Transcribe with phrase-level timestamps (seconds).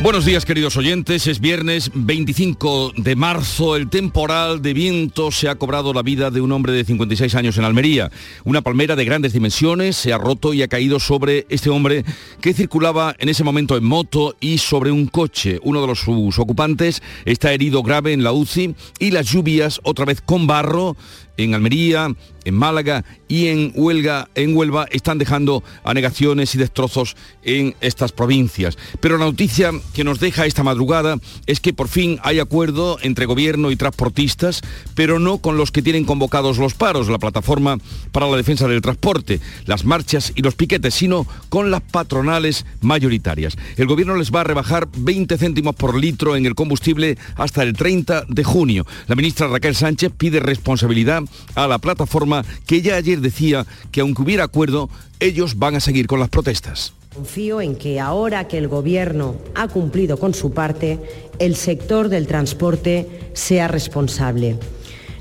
[0.00, 5.56] Buenos días queridos oyentes, es viernes 25 de marzo, el temporal de viento se ha
[5.56, 8.08] cobrado la vida de un hombre de 56 años en Almería.
[8.44, 12.04] Una palmera de grandes dimensiones se ha roto y ha caído sobre este hombre
[12.40, 15.58] que circulaba en ese momento en moto y sobre un coche.
[15.64, 20.04] Uno de los, sus ocupantes está herido grave en la UCI y las lluvias, otra
[20.04, 20.96] vez con barro,
[21.36, 22.14] en Almería,
[22.48, 28.78] en Málaga y en Huelga, en Huelva están dejando anegaciones y destrozos en estas provincias.
[29.00, 33.26] Pero la noticia que nos deja esta madrugada es que por fin hay acuerdo entre
[33.26, 34.62] gobierno y transportistas,
[34.94, 37.78] pero no con los que tienen convocados los paros, la plataforma
[38.12, 43.56] para la defensa del transporte, las marchas y los piquetes, sino con las patronales mayoritarias.
[43.76, 47.74] El gobierno les va a rebajar 20 céntimos por litro en el combustible hasta el
[47.74, 48.86] 30 de junio.
[49.06, 51.22] La ministra Raquel Sánchez pide responsabilidad
[51.54, 54.88] a la plataforma que ya ayer decía que aunque hubiera acuerdo,
[55.20, 56.92] ellos van a seguir con las protestas.
[57.14, 60.98] Confío en que ahora que el Gobierno ha cumplido con su parte,
[61.38, 64.56] el sector del transporte sea responsable.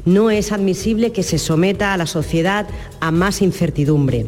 [0.05, 2.67] No es admisible que se someta a la sociedad
[2.99, 4.27] a más incertidumbre.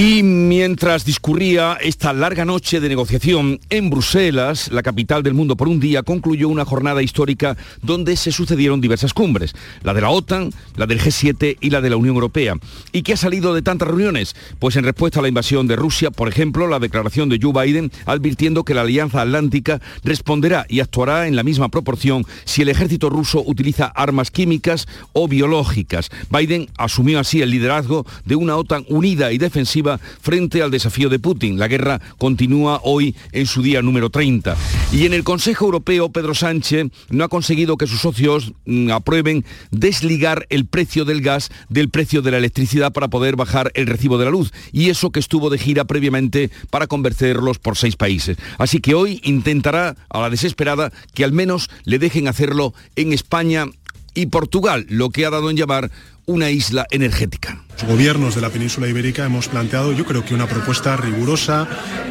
[0.00, 5.66] Y mientras discurría esta larga noche de negociación en Bruselas, la capital del mundo por
[5.66, 10.52] un día, concluyó una jornada histórica donde se sucedieron diversas cumbres, la de la OTAN,
[10.76, 12.54] la del G7 y la de la Unión Europea.
[12.92, 14.36] ¿Y qué ha salido de tantas reuniones?
[14.60, 17.90] Pues en respuesta a la invasión de Rusia, por ejemplo, la declaración de Joe Biden
[18.06, 23.10] advirtiendo que la Alianza Atlántica responderá y actuará en la misma proporción si el ejército
[23.10, 26.08] ruso utiliza armas químicas o biológicas.
[26.30, 31.18] Biden asumió así el liderazgo de una OTAN unida y defensiva frente al desafío de
[31.18, 31.58] Putin.
[31.58, 34.56] La guerra continúa hoy en su día número 30.
[34.92, 39.44] Y en el Consejo Europeo, Pedro Sánchez no ha conseguido que sus socios mm, aprueben
[39.70, 44.18] desligar el precio del gas del precio de la electricidad para poder bajar el recibo
[44.18, 44.52] de la luz.
[44.72, 48.36] Y eso que estuvo de gira previamente para convencerlos por seis países.
[48.58, 53.66] Así que hoy intentará, a la desesperada, que al menos le dejen hacerlo en España
[54.14, 55.90] y Portugal, lo que ha dado en llamar
[56.28, 57.64] una isla energética.
[57.80, 61.66] Los gobiernos de la península ibérica hemos planteado, yo creo que una propuesta rigurosa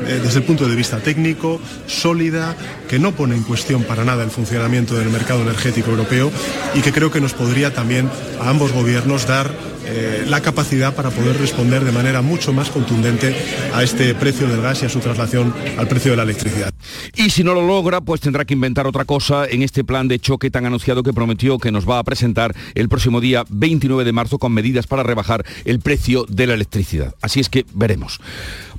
[0.08, 2.56] eh, desde el punto de vista técnico, sólida,
[2.90, 6.32] que no pone en cuestión para nada el funcionamiento del mercado energético europeo
[6.74, 8.10] y que creo que nos podría también
[8.42, 9.54] a ambos gobiernos dar
[9.90, 13.34] eh, la capacidad para poder responder de manera mucho más contundente
[13.74, 16.74] a este precio del gas y a su traslación al precio de la electricidad.
[17.16, 20.20] Y si no lo logra, pues tendrá que inventar otra cosa en este plan de
[20.20, 24.07] choque tan anunciado que prometió que nos va a presentar el próximo día 29 de
[24.14, 27.16] marzo con medidas para rebajar el precio de la electricidad.
[27.22, 28.20] Así es que veremos.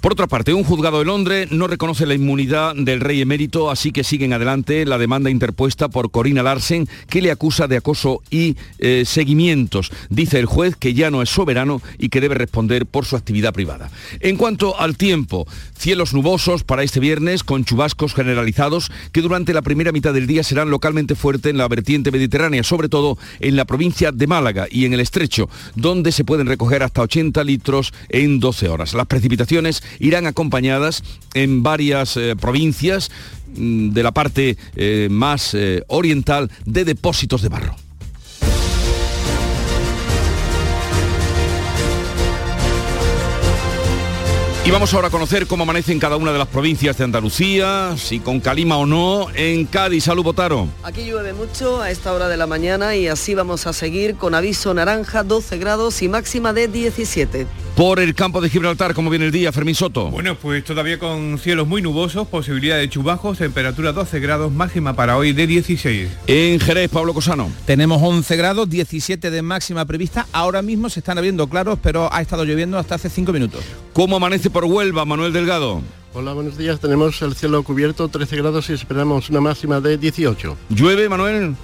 [0.00, 3.90] Por otra parte, un juzgado de Londres no reconoce la inmunidad del rey emérito, así
[3.90, 8.56] que siguen adelante la demanda interpuesta por Corina Larsen, que le acusa de acoso y
[8.78, 9.90] eh, seguimientos.
[10.08, 13.52] Dice el juez que ya no es soberano y que debe responder por su actividad
[13.52, 13.90] privada.
[14.20, 19.62] En cuanto al tiempo, cielos nubosos para este viernes con chubascos generalizados que durante la
[19.62, 23.64] primera mitad del día serán localmente fuertes en la vertiente mediterránea, sobre todo en la
[23.64, 28.38] provincia de Málaga y en el estrecho, donde se pueden recoger hasta 80 litros en
[28.38, 28.94] 12 horas.
[28.94, 31.02] Las precipitaciones irán acompañadas
[31.34, 33.10] en varias eh, provincias
[33.56, 37.76] mm, de la parte eh, más eh, oriental de depósitos de barro.
[44.68, 47.94] Y vamos ahora a conocer cómo amanece en cada una de las provincias de Andalucía,
[47.96, 50.04] si con calima o no, en Cádiz.
[50.04, 50.68] Salud, Botaro.
[50.82, 54.34] Aquí llueve mucho a esta hora de la mañana y así vamos a seguir con
[54.34, 57.46] aviso naranja, 12 grados y máxima de 17.
[57.78, 60.10] Por el campo de Gibraltar, ¿cómo viene el día, Fermín Soto?
[60.10, 65.16] Bueno, pues todavía con cielos muy nubosos, posibilidad de chubajos, temperatura 12 grados, máxima para
[65.16, 66.10] hoy de 16.
[66.26, 67.48] En Jerez, Pablo Cosano.
[67.66, 70.26] Tenemos 11 grados, 17 de máxima prevista.
[70.32, 73.62] Ahora mismo se están abriendo claros, pero ha estado lloviendo hasta hace 5 minutos.
[73.92, 75.80] ¿Cómo amanece por Huelva, Manuel Delgado?
[76.14, 76.80] Hola, buenos días.
[76.80, 80.56] Tenemos el cielo cubierto, 13 grados y esperamos una máxima de 18.
[80.70, 81.54] ¿Llueve, Manuel?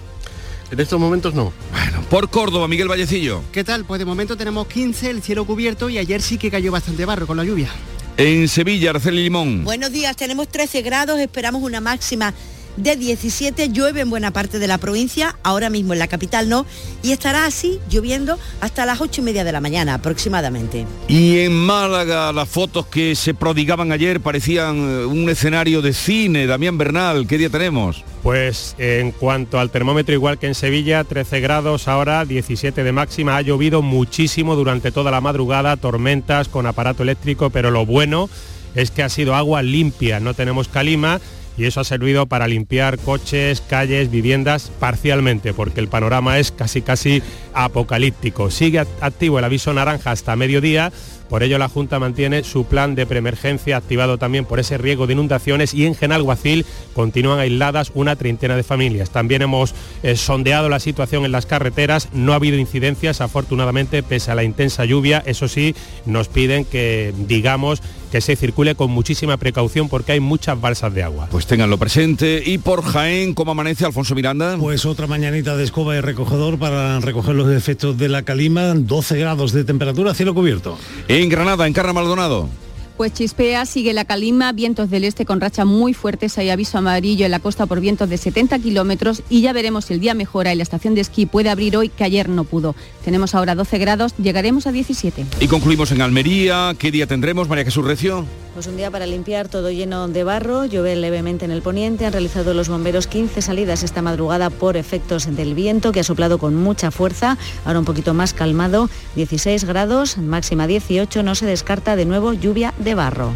[0.71, 1.53] En estos momentos no.
[1.73, 3.43] Bueno, por Córdoba, Miguel Vallecillo.
[3.53, 3.85] ¿Qué tal?
[3.85, 7.27] Pues de momento tenemos 15, el cielo cubierto y ayer sí que cayó bastante barro
[7.27, 7.69] con la lluvia.
[8.17, 9.65] En Sevilla, Araceli Limón.
[9.65, 12.33] Buenos días, tenemos 13 grados, esperamos una máxima
[12.77, 16.67] de 17, llueve en buena parte de la provincia, ahora mismo en la capital no,
[17.03, 20.87] y estará así lloviendo hasta las 8 y media de la mañana aproximadamente.
[21.09, 26.47] Y en Málaga las fotos que se prodigaban ayer parecían eh, un escenario de cine.
[26.47, 28.05] Damián Bernal, ¿qué día tenemos?
[28.23, 33.37] Pues en cuanto al termómetro, igual que en Sevilla, 13 grados ahora, 17 de máxima.
[33.37, 38.31] Ha llovido muchísimo durante toda la madrugada, tormentas con aparato eléctrico, pero lo bueno
[38.75, 41.21] es que ha sido agua limpia, no tenemos calima
[41.57, 46.83] y eso ha servido para limpiar coches, calles, viviendas parcialmente, porque el panorama es casi
[46.83, 47.23] casi
[47.53, 48.51] apocalíptico.
[48.51, 50.93] Sigue activo el aviso naranja hasta mediodía
[51.29, 55.15] por ello, la Junta mantiene su plan de preemergencia activado también por ese riesgo de
[55.15, 59.11] inundaciones y en Genalguacil continúan aisladas una treintena de familias.
[59.11, 64.31] También hemos eh, sondeado la situación en las carreteras, no ha habido incidencias afortunadamente pese
[64.31, 65.23] a la intensa lluvia.
[65.25, 65.75] Eso sí,
[66.05, 67.83] nos piden que digamos
[68.15, 71.27] que se circule con muchísima precaución porque hay muchas balsas de agua.
[71.33, 72.45] Pues ténganlo presente.
[72.47, 74.57] Y por Jaén, ¿cómo amanece Alfonso Miranda?
[74.57, 79.19] Pues otra mañanita de escoba y recogedor para recoger los efectos de la calima, 12
[79.19, 80.79] grados de temperatura, cielo cubierto.
[81.09, 82.49] En Granada, en Carra Maldonado.
[82.97, 87.25] Pues chispea, sigue la calima, vientos del este con racha muy fuertes, hay aviso amarillo
[87.25, 90.53] en la costa por vientos de 70 kilómetros y ya veremos si el día mejora
[90.53, 92.77] y la estación de esquí puede abrir hoy, que ayer no pudo.
[93.05, 95.27] Tenemos ahora 12 grados, llegaremos a 17.
[95.41, 98.25] Y concluimos en Almería, ¿qué día tendremos, María Jesús Recio?
[98.55, 102.13] Pues un día para limpiar todo lleno de barro, llover levemente en el poniente, han
[102.13, 106.55] realizado los bomberos 15 salidas esta madrugada por efectos del viento que ha soplado con
[106.55, 112.05] mucha fuerza, ahora un poquito más calmado, 16 grados, máxima 18, no se descarta de
[112.05, 113.33] nuevo lluvia de barro.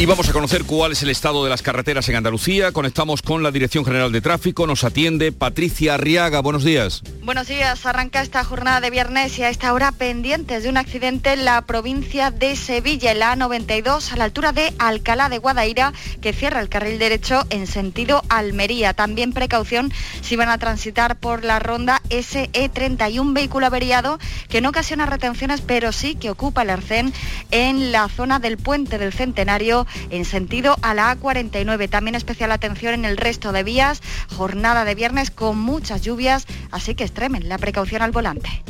[0.00, 2.72] Y vamos a conocer cuál es el estado de las carreteras en Andalucía.
[2.72, 4.66] Conectamos con la Dirección General de Tráfico.
[4.66, 6.40] Nos atiende Patricia Arriaga.
[6.40, 7.02] Buenos días.
[7.22, 7.84] Buenos días.
[7.84, 11.60] Arranca esta jornada de viernes y a esta hora pendientes de un accidente en la
[11.66, 15.92] provincia de Sevilla, en la A92, a la altura de Alcalá de Guadaira,
[16.22, 18.94] que cierra el carril derecho en sentido Almería.
[18.94, 19.92] También precaución
[20.22, 24.18] si van a transitar por la ronda SE31, un vehículo averiado
[24.48, 27.12] que no ocasiona retenciones, pero sí que ocupa el arcén
[27.50, 31.88] en la zona del puente del Centenario en sentido a la A49.
[31.88, 34.02] También especial atención en el resto de vías.
[34.36, 38.62] Jornada de viernes con muchas lluvias, así que extremen la precaución al volante.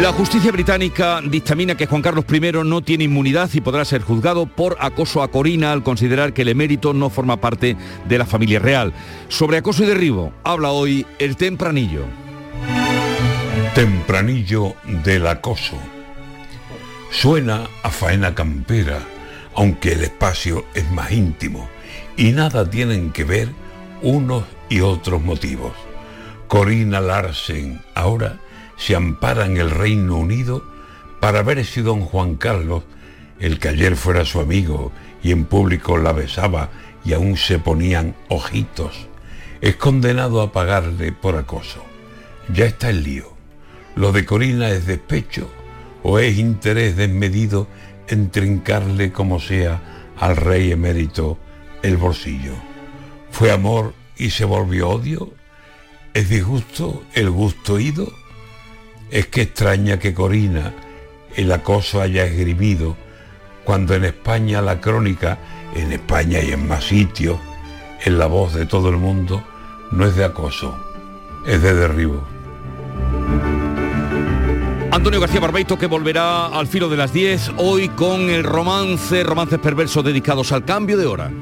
[0.00, 4.44] La justicia británica dictamina que Juan Carlos I no tiene inmunidad y podrá ser juzgado
[4.44, 7.76] por acoso a Corina al considerar que el emérito no forma parte
[8.06, 8.92] de la familia real.
[9.28, 12.23] Sobre acoso y derribo habla hoy el tempranillo.
[13.74, 15.76] Tempranillo del acoso.
[17.10, 19.00] Suena a faena campera,
[19.56, 21.68] aunque el espacio es más íntimo
[22.16, 23.48] y nada tienen que ver
[24.00, 25.72] unos y otros motivos.
[26.46, 28.38] Corina Larsen ahora
[28.76, 30.64] se ampara en el Reino Unido
[31.18, 32.84] para ver si don Juan Carlos,
[33.40, 36.68] el que ayer fuera su amigo y en público la besaba
[37.04, 39.08] y aún se ponían ojitos,
[39.60, 41.84] es condenado a pagarle por acoso.
[42.52, 43.33] Ya está el lío.
[43.96, 45.48] ¿Lo de Corina es despecho
[46.02, 47.68] o es interés desmedido
[48.08, 51.38] en trincarle como sea al rey emérito
[51.82, 52.54] el bolsillo?
[53.30, 55.32] ¿Fue amor y se volvió odio?
[56.12, 58.12] ¿Es disgusto el gusto ido?
[59.10, 60.74] Es que extraña que Corina
[61.36, 62.96] el acoso haya esgrimido
[63.64, 65.38] cuando en España la crónica,
[65.74, 67.38] en España y en más sitios,
[68.04, 69.42] en la voz de todo el mundo,
[69.90, 70.76] no es de acoso,
[71.46, 72.33] es de derribo.
[74.94, 79.58] Antonio García Barbeito que volverá al filo de las 10 hoy con el romance, romances
[79.58, 81.32] perversos dedicados al cambio de hora.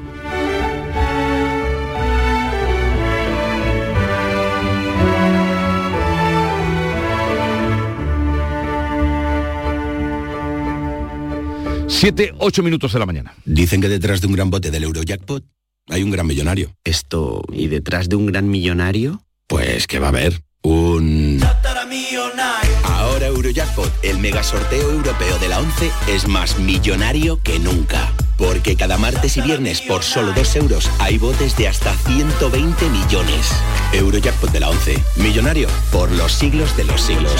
[11.87, 13.35] Siete, ocho minutos de la mañana.
[13.45, 15.45] Dicen que detrás de un gran bote del Eurojackpot
[15.89, 16.75] hay un gran millonario.
[16.83, 19.21] Esto, ¿y detrás de un gran millonario?
[19.45, 21.39] Pues que va a haber un...
[22.83, 28.11] Ahora Eurojackpot, el mega sorteo europeo de la 11, es más millonario que nunca.
[28.37, 33.51] Porque cada martes y viernes por solo 2 euros hay botes de hasta 120 millones.
[33.93, 37.35] Eurojackpot de la 11, millonario por los siglos de los siglos.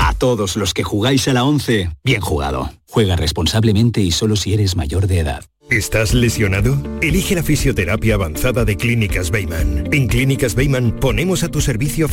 [0.00, 2.72] A todos los que jugáis a la 11, bien jugado.
[2.88, 5.44] Juega responsablemente y solo si eres mayor de edad.
[5.70, 6.78] ¿Estás lesionado?
[7.02, 9.90] Elige la fisioterapia avanzada de Clínicas Beyman.
[9.92, 12.06] En Clínicas Beyman ponemos a tu servicio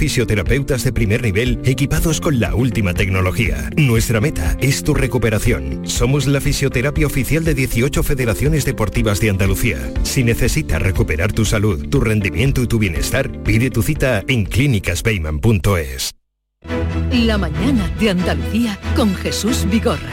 [0.56, 3.70] de primer nivel equipados con la última tecnología.
[3.76, 5.82] Nuestra meta es tu recuperación.
[5.86, 9.92] Somos la fisioterapia oficial de 18 federaciones deportivas de Andalucía.
[10.04, 16.16] Si necesitas recuperar tu salud, tu rendimiento y tu bienestar, pide tu cita en clínicasbeyman.es.
[17.12, 20.10] La mañana de Andalucía con Jesús Vigorra.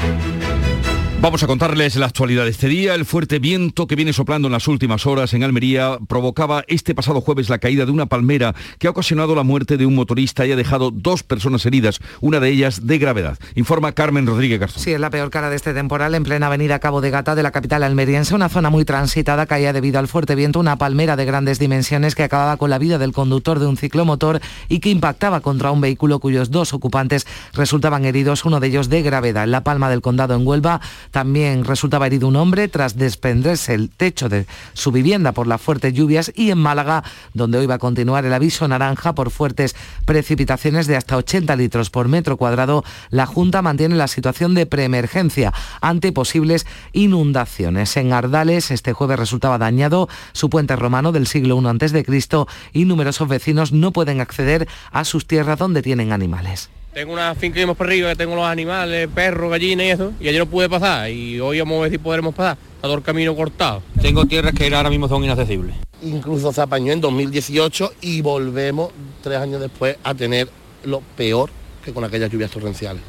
[1.22, 2.96] Vamos a contarles la actualidad de este día.
[2.96, 7.20] El fuerte viento que viene soplando en las últimas horas en Almería provocaba este pasado
[7.20, 10.50] jueves la caída de una palmera que ha ocasionado la muerte de un motorista y
[10.50, 13.38] ha dejado dos personas heridas, una de ellas de gravedad.
[13.54, 14.82] Informa Carmen Rodríguez Garzón.
[14.82, 17.44] Sí, es la peor cara de este temporal en plena avenida Cabo de Gata de
[17.44, 21.24] la capital almeriense, una zona muy transitada caía debido al fuerte viento una palmera de
[21.24, 25.38] grandes dimensiones que acababa con la vida del conductor de un ciclomotor y que impactaba
[25.38, 29.44] contra un vehículo cuyos dos ocupantes resultaban heridos, uno de ellos de gravedad.
[29.44, 30.80] En la palma del condado en Huelva
[31.12, 35.92] también resultaba herido un hombre tras desprenderse el techo de su vivienda por las fuertes
[35.94, 37.04] lluvias y en Málaga,
[37.34, 41.90] donde hoy va a continuar el aviso naranja por fuertes precipitaciones de hasta 80 litros
[41.90, 47.96] por metro cuadrado, la Junta mantiene la situación de preemergencia ante posibles inundaciones.
[47.96, 52.46] En Ardales este jueves resultaba dañado su puente romano del siglo I a.C.
[52.72, 56.70] y numerosos vecinos no pueden acceder a sus tierras donde tienen animales.
[56.92, 60.28] Tengo una finca que hemos perdido, que tengo los animales, perros, gallinas y eso, y
[60.28, 62.58] ayer no pude pasar, y hoy vamos a ver si podremos pasar.
[62.76, 63.82] Está todo el camino cortado.
[64.02, 65.74] Tengo tierras que ahora mismo son inaccesibles.
[66.02, 68.90] Incluso se apañó en 2018 y volvemos
[69.22, 70.50] tres años después a tener
[70.84, 71.48] lo peor
[71.82, 73.02] que con aquellas lluvias torrenciales.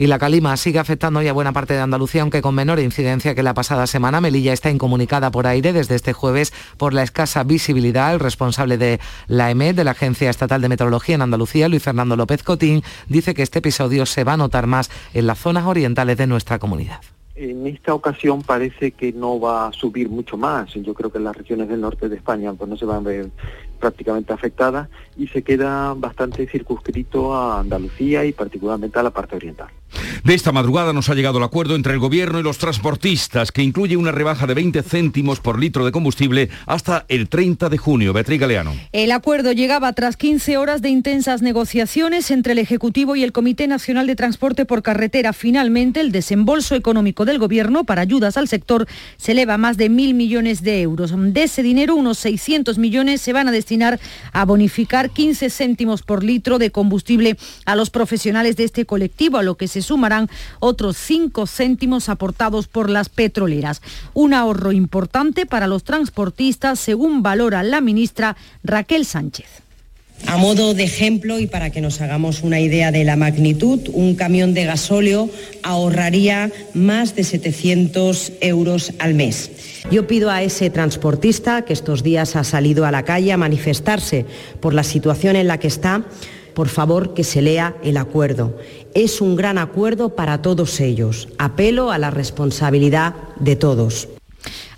[0.00, 3.42] Y la calima sigue afectando ya buena parte de Andalucía, aunque con menor incidencia que
[3.42, 4.22] la pasada semana.
[4.22, 8.14] Melilla está incomunicada por aire desde este jueves por la escasa visibilidad.
[8.14, 12.16] El responsable de la EMET, de la Agencia Estatal de Meteorología en Andalucía, Luis Fernando
[12.16, 16.16] López Cotín, dice que este episodio se va a notar más en las zonas orientales
[16.16, 17.02] de nuestra comunidad.
[17.34, 20.72] En esta ocasión parece que no va a subir mucho más.
[20.72, 23.30] Yo creo que las regiones del norte de España pues no se van a ver
[23.78, 24.88] prácticamente afectadas
[25.18, 29.68] y se queda bastante circunscrito a Andalucía y particularmente a la parte oriental.
[30.24, 33.62] De esta madrugada nos ha llegado el acuerdo entre el gobierno y los transportistas que
[33.62, 38.12] incluye una rebaja de 20 céntimos por litro de combustible hasta el 30 de junio.
[38.12, 38.74] Beatriz Galeano.
[38.92, 43.66] El acuerdo llegaba tras 15 horas de intensas negociaciones entre el Ejecutivo y el Comité
[43.66, 45.32] Nacional de Transporte por Carretera.
[45.32, 49.88] Finalmente, el desembolso económico del gobierno para ayudas al sector se eleva a más de
[49.88, 51.12] mil millones de euros.
[51.16, 54.00] De ese dinero, unos 600 millones se van a destinar
[54.32, 59.42] a bonificar 15 céntimos por litro de combustible a los profesionales de este colectivo, a
[59.42, 63.82] lo que se sumarán otros 5 céntimos aportados por las petroleras.
[64.14, 69.46] Un ahorro importante para los transportistas, según valora la ministra Raquel Sánchez.
[70.26, 74.14] A modo de ejemplo y para que nos hagamos una idea de la magnitud, un
[74.14, 75.30] camión de gasóleo
[75.62, 79.50] ahorraría más de 700 euros al mes.
[79.90, 84.26] Yo pido a ese transportista que estos días ha salido a la calle a manifestarse
[84.60, 86.04] por la situación en la que está,
[86.54, 88.58] por favor que se lea el acuerdo.
[88.94, 91.28] Es un gran acuerdo para todos ellos.
[91.38, 94.08] Apelo a la responsabilidad de todos.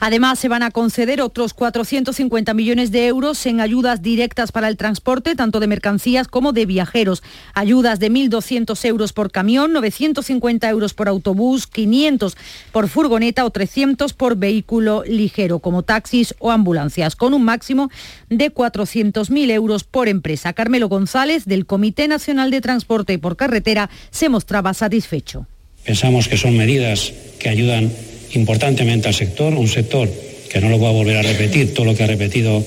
[0.01, 4.77] Además, se van a conceder otros 450 millones de euros en ayudas directas para el
[4.77, 7.23] transporte, tanto de mercancías como de viajeros.
[7.55, 12.37] Ayudas de 1.200 euros por camión, 950 euros por autobús, 500
[12.73, 17.91] por furgoneta o 300 por vehículo ligero, como taxis o ambulancias, con un máximo
[18.29, 20.53] de 400.000 euros por empresa.
[20.53, 25.47] Carmelo González, del Comité Nacional de Transporte por Carretera, se mostraba satisfecho.
[25.85, 27.93] Pensamos que son medidas que ayudan
[28.35, 30.09] importantemente al sector, un sector
[30.51, 32.65] que no lo voy a volver a repetir, todo lo que ha repetido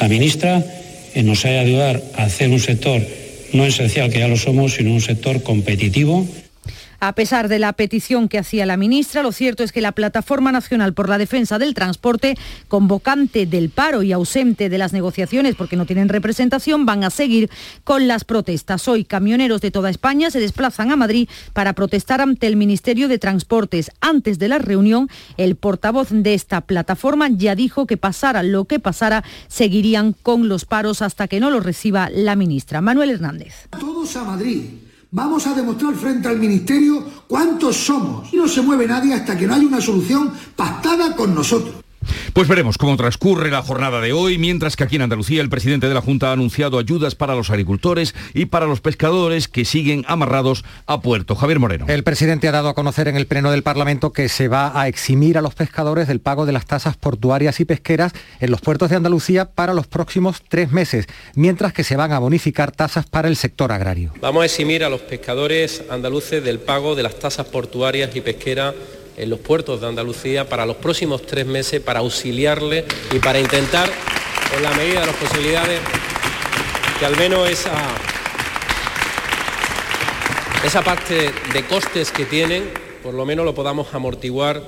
[0.00, 0.64] la ministra,
[1.14, 3.02] eh, nos ha de ayudar a hacer un sector
[3.52, 6.26] no esencial, que ya lo somos, sino un sector competitivo
[7.06, 10.50] a pesar de la petición que hacía la ministra, lo cierto es que la Plataforma
[10.50, 12.36] Nacional por la Defensa del Transporte,
[12.66, 17.48] convocante del paro y ausente de las negociaciones porque no tienen representación, van a seguir
[17.84, 18.88] con las protestas.
[18.88, 23.18] Hoy camioneros de toda España se desplazan a Madrid para protestar ante el Ministerio de
[23.18, 23.92] Transportes.
[24.00, 28.80] Antes de la reunión, el portavoz de esta plataforma ya dijo que pasara lo que
[28.80, 32.80] pasara, seguirían con los paros hasta que no los reciba la ministra.
[32.80, 33.68] Manuel Hernández.
[33.78, 38.32] Todos a Madrid Vamos a demostrar frente al Ministerio cuántos somos.
[38.32, 41.85] Y no se mueve nadie hasta que no haya una solución pactada con nosotros.
[42.32, 45.88] Pues veremos cómo transcurre la jornada de hoy, mientras que aquí en Andalucía el presidente
[45.88, 50.04] de la Junta ha anunciado ayudas para los agricultores y para los pescadores que siguen
[50.06, 51.34] amarrados a puerto.
[51.34, 51.86] Javier Moreno.
[51.88, 54.88] El presidente ha dado a conocer en el Pleno del Parlamento que se va a
[54.88, 58.90] eximir a los pescadores del pago de las tasas portuarias y pesqueras en los puertos
[58.90, 63.28] de Andalucía para los próximos tres meses, mientras que se van a bonificar tasas para
[63.28, 64.12] el sector agrario.
[64.20, 68.74] Vamos a eximir a los pescadores andaluces del pago de las tasas portuarias y pesqueras
[69.16, 73.90] en los puertos de Andalucía para los próximos tres meses para auxiliarle y para intentar,
[74.56, 75.80] en la medida de las posibilidades,
[76.98, 77.74] que al menos esa,
[80.64, 82.70] esa parte de costes que tienen,
[83.02, 84.62] por lo menos lo podamos amortiguar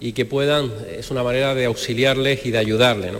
[0.00, 3.12] y que puedan, es una manera de auxiliarles y de ayudarles.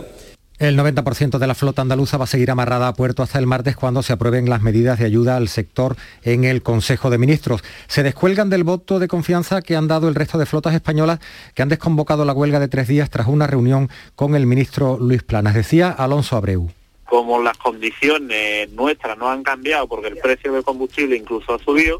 [0.61, 3.75] El 90% de la flota andaluza va a seguir amarrada a puerto hasta el martes
[3.75, 7.63] cuando se aprueben las medidas de ayuda al sector en el Consejo de Ministros.
[7.87, 11.17] Se descuelgan del voto de confianza que han dado el resto de flotas españolas
[11.55, 15.23] que han desconvocado la huelga de tres días tras una reunión con el ministro Luis
[15.23, 15.55] Planas.
[15.55, 16.69] Decía Alonso Abreu
[17.05, 21.99] como las condiciones nuestras no han cambiado porque el precio del combustible incluso ha subido,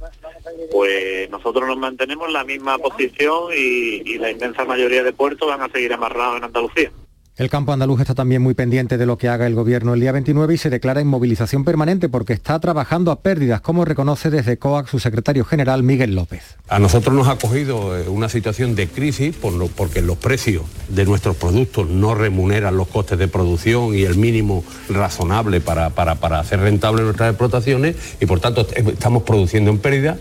[0.71, 5.49] pues nosotros nos mantenemos en la misma posición y, y la inmensa mayoría de puertos
[5.49, 6.91] van a seguir amarrados en Andalucía.
[7.37, 10.11] El campo andaluz está también muy pendiente de lo que haga el gobierno el día
[10.11, 14.57] 29 y se declara en movilización permanente porque está trabajando a pérdidas, como reconoce desde
[14.57, 16.57] COAC su secretario general Miguel López.
[16.67, 19.33] A nosotros nos ha cogido eh, una situación de crisis
[19.77, 24.65] porque los precios de nuestros productos no remuneran los costes de producción y el mínimo
[24.89, 30.17] razonable para, para, para hacer rentable nuestras explotaciones y por tanto estamos produciendo en pérdida.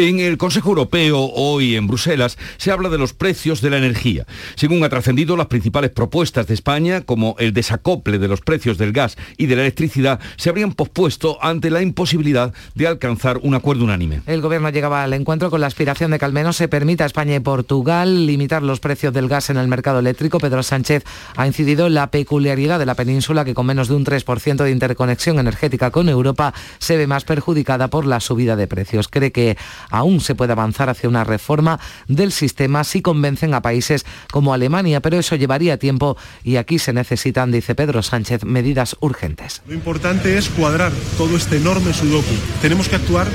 [0.00, 4.26] En el Consejo Europeo, hoy en Bruselas, se habla de los precios de la energía.
[4.54, 8.92] Según ha trascendido, las principales propuestas de España, como el desacople de los precios del
[8.92, 13.82] gas y de la electricidad, se habrían pospuesto ante la imposibilidad de alcanzar un acuerdo
[13.82, 14.20] unánime.
[14.26, 17.08] El Gobierno llegaba al encuentro con la aspiración de que al menos se permita a
[17.08, 20.38] España y Portugal limitar los precios del gas en el mercado eléctrico.
[20.38, 21.02] Pedro Sánchez
[21.34, 24.70] ha incidido en la peculiaridad de la península, que con menos de un 3% de
[24.70, 29.08] interconexión energética con Europa se ve más perjudicada por la subida de precios.
[29.08, 29.56] Cree que
[29.90, 35.00] aún se puede avanzar hacia una reforma del sistema si convencen a países como Alemania,
[35.00, 39.62] pero eso llevaría tiempo y aquí se necesitan, dice Pedro Sánchez, medidas urgentes.
[39.66, 42.34] Lo importante es cuadrar todo este enorme sudoku.
[42.60, 43.26] Tenemos que actuar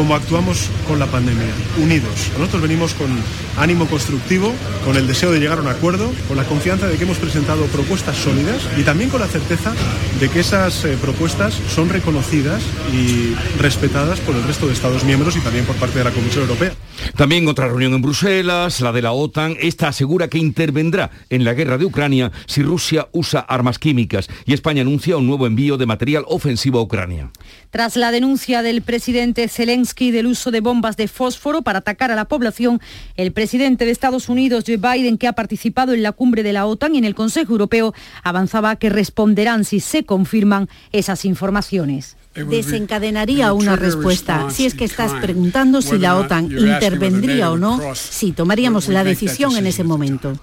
[0.00, 2.30] como actuamos con la pandemia, unidos.
[2.38, 3.10] Nosotros venimos con
[3.58, 4.50] ánimo constructivo,
[4.82, 7.66] con el deseo de llegar a un acuerdo, con la confianza de que hemos presentado
[7.66, 9.74] propuestas sólidas y también con la certeza
[10.18, 12.62] de que esas eh, propuestas son reconocidas
[12.94, 16.44] y respetadas por el resto de Estados miembros y también por parte de la Comisión
[16.44, 16.72] Europea.
[17.16, 19.56] También otra reunión en Bruselas, la de la OTAN.
[19.60, 24.52] Esta asegura que intervendrá en la guerra de Ucrania si Rusia usa armas químicas y
[24.52, 27.30] España anuncia un nuevo envío de material ofensivo a Ucrania.
[27.70, 32.16] Tras la denuncia del presidente Zelensky del uso de bombas de fósforo para atacar a
[32.16, 32.80] la población,
[33.16, 36.66] el presidente de Estados Unidos, Joe Biden, que ha participado en la cumbre de la
[36.66, 43.52] OTAN y en el Consejo Europeo, avanzaba que responderán si se confirman esas informaciones desencadenaría
[43.52, 44.50] una respuesta.
[44.50, 49.56] Si es que estás preguntando si la OTAN intervendría o no, si tomaríamos la decisión
[49.56, 50.38] en ese momento.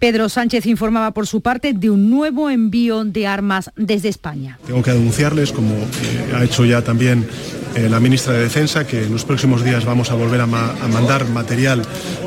[0.00, 4.58] Pedro Sánchez informaba por su parte de un nuevo envío de armas desde España.
[4.66, 7.28] Tengo que denunciarles, como eh, ha hecho ya también
[7.74, 11.28] eh, la ministra de Defensa, que en los próximos días vamos a volver a, mandar
[11.28, 11.82] material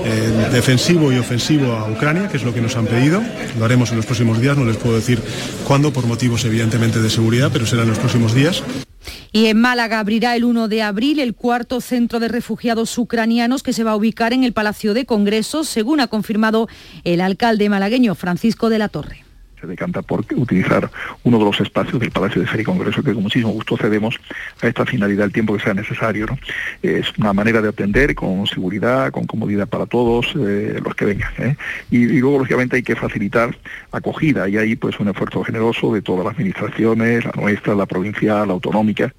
[0.06, 3.24] eh, defensivo y ofensivo a Ucrania, que es lo que nos han pedido.
[3.58, 5.20] Lo haremos en los próximos días, no les puedo decir
[5.66, 8.64] cuándo, por motivos evidentemente de seguridad, pero será en los próximos días.
[9.36, 13.74] Y en Málaga abrirá el 1 de abril el cuarto centro de refugiados ucranianos que
[13.74, 16.68] se va a ubicar en el Palacio de Congresos, según ha confirmado
[17.04, 19.24] el alcalde malagueño Francisco de la Torre
[19.64, 20.92] se decanta por utilizar
[21.24, 24.20] uno de los espacios del Palacio de Feria y Congreso que con muchísimo gusto cedemos
[24.62, 26.26] a esta finalidad el tiempo que sea necesario.
[26.82, 31.32] Es una manera de atender con seguridad, con comodidad para todos eh, los que vengan.
[31.38, 31.56] ¿eh?
[31.90, 33.58] Y, y, luego, lógicamente, hay que facilitar
[33.94, 38.50] acogida y ahí pues un esfuerzo generoso de todas las administraciones, la nuestra, la provincial,
[38.50, 39.14] la autonómica,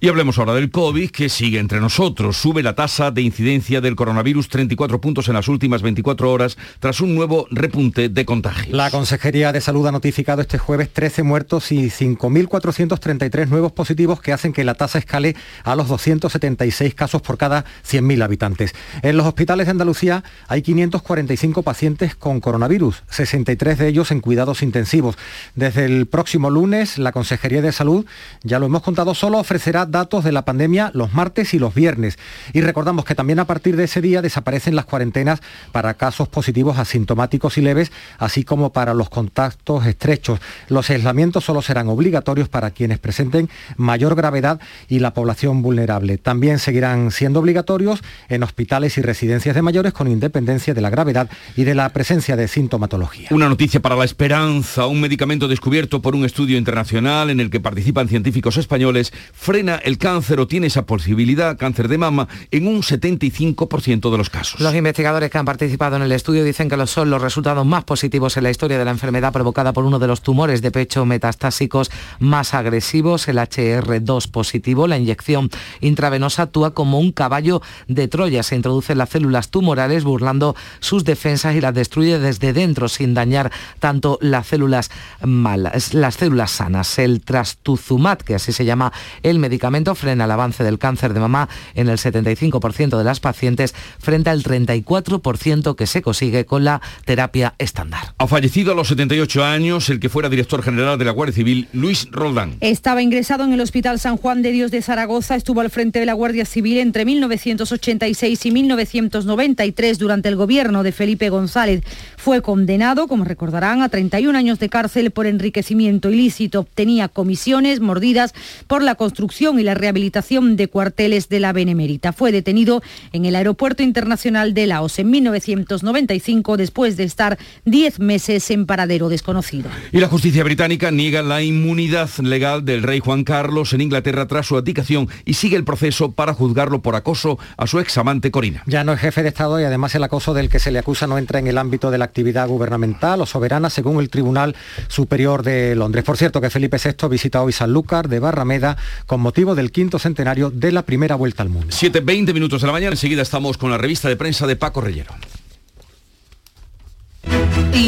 [0.00, 2.36] y hablemos ahora del COVID, que sigue entre nosotros.
[2.36, 7.00] Sube la tasa de incidencia del coronavirus 34 puntos en las últimas 24 horas tras
[7.00, 8.74] un nuevo repunte de contagios.
[8.74, 14.32] La Consejería de Salud ha notificado este jueves 13 muertos y 5.433 nuevos positivos que
[14.32, 18.74] hacen que la tasa escale a los 276 casos por cada 100.000 habitantes.
[19.02, 24.62] En los hospitales de Andalucía hay 545 pacientes con coronavirus, 63 de ellos en cuidados
[24.62, 25.16] intensivos.
[25.54, 28.06] Desde el próximo lunes, la Consejería de Salud,
[28.42, 31.74] ya lo hemos contado solo, ofrece será datos de la pandemia los martes y los
[31.74, 32.18] viernes.
[32.52, 35.40] Y recordamos que también a partir de ese día desaparecen las cuarentenas
[35.72, 40.40] para casos positivos asintomáticos y leves, así como para los contactos estrechos.
[40.68, 46.18] Los aislamientos solo serán obligatorios para quienes presenten mayor gravedad y la población vulnerable.
[46.18, 51.30] También seguirán siendo obligatorios en hospitales y residencias de mayores con independencia de la gravedad
[51.56, 53.28] y de la presencia de sintomatología.
[53.30, 57.60] Una noticia para la esperanza, un medicamento descubierto por un estudio internacional en el que
[57.60, 59.12] participan científicos españoles
[59.50, 64.30] frena el cáncer o tiene esa posibilidad, cáncer de mama, en un 75% de los
[64.30, 64.60] casos.
[64.60, 68.36] Los investigadores que han participado en el estudio dicen que son los resultados más positivos
[68.36, 71.90] en la historia de la enfermedad provocada por uno de los tumores de pecho metastásicos
[72.20, 74.86] más agresivos, el HR2 positivo.
[74.86, 78.44] La inyección intravenosa actúa como un caballo de Troya.
[78.44, 83.14] Se introduce en las células tumorales burlando sus defensas y las destruye desde dentro sin
[83.14, 84.92] dañar tanto las células
[85.24, 87.00] malas, las células sanas.
[87.00, 88.92] El trastuzumab, que así se llama
[89.38, 94.30] medicamento frena el avance del cáncer de mama en el 75% de las pacientes frente
[94.30, 98.14] al 34% que se consigue con la terapia estándar.
[98.18, 101.68] Ha fallecido a los 78 años el que fuera director general de la Guardia Civil,
[101.72, 102.56] Luis Roldán.
[102.60, 106.06] Estaba ingresado en el Hospital San Juan de Dios de Zaragoza, estuvo al frente de
[106.06, 111.82] la Guardia Civil entre 1986 y 1993 durante el gobierno de Felipe González.
[112.16, 116.66] Fue condenado, como recordarán, a 31 años de cárcel por enriquecimiento ilícito.
[116.74, 118.34] Tenía comisiones mordidas
[118.66, 119.19] por la construcción
[119.58, 122.12] y la rehabilitación de cuarteles de la Benemérita.
[122.12, 128.50] Fue detenido en el Aeropuerto Internacional de Laos en 1995 después de estar 10 meses
[128.50, 129.68] en paradero desconocido.
[129.92, 134.46] Y la justicia británica niega la inmunidad legal del rey Juan Carlos en Inglaterra tras
[134.46, 138.62] su abdicación y sigue el proceso para juzgarlo por acoso a su examante Corina.
[138.66, 141.06] Ya no es jefe de Estado y además el acoso del que se le acusa
[141.06, 144.56] no entra en el ámbito de la actividad gubernamental o soberana según el Tribunal
[144.88, 146.04] Superior de Londres.
[146.04, 148.76] Por cierto que Felipe VI visita hoy Sanlúcar de Barrameda
[149.10, 151.66] con motivo del quinto centenario de la primera vuelta al mundo.
[151.70, 155.12] 7.20 minutos de la mañana, enseguida estamos con la revista de prensa de Paco Reyero.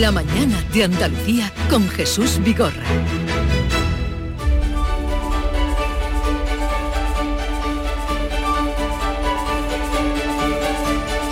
[0.00, 2.82] La mañana de Andalucía con Jesús Vigorra.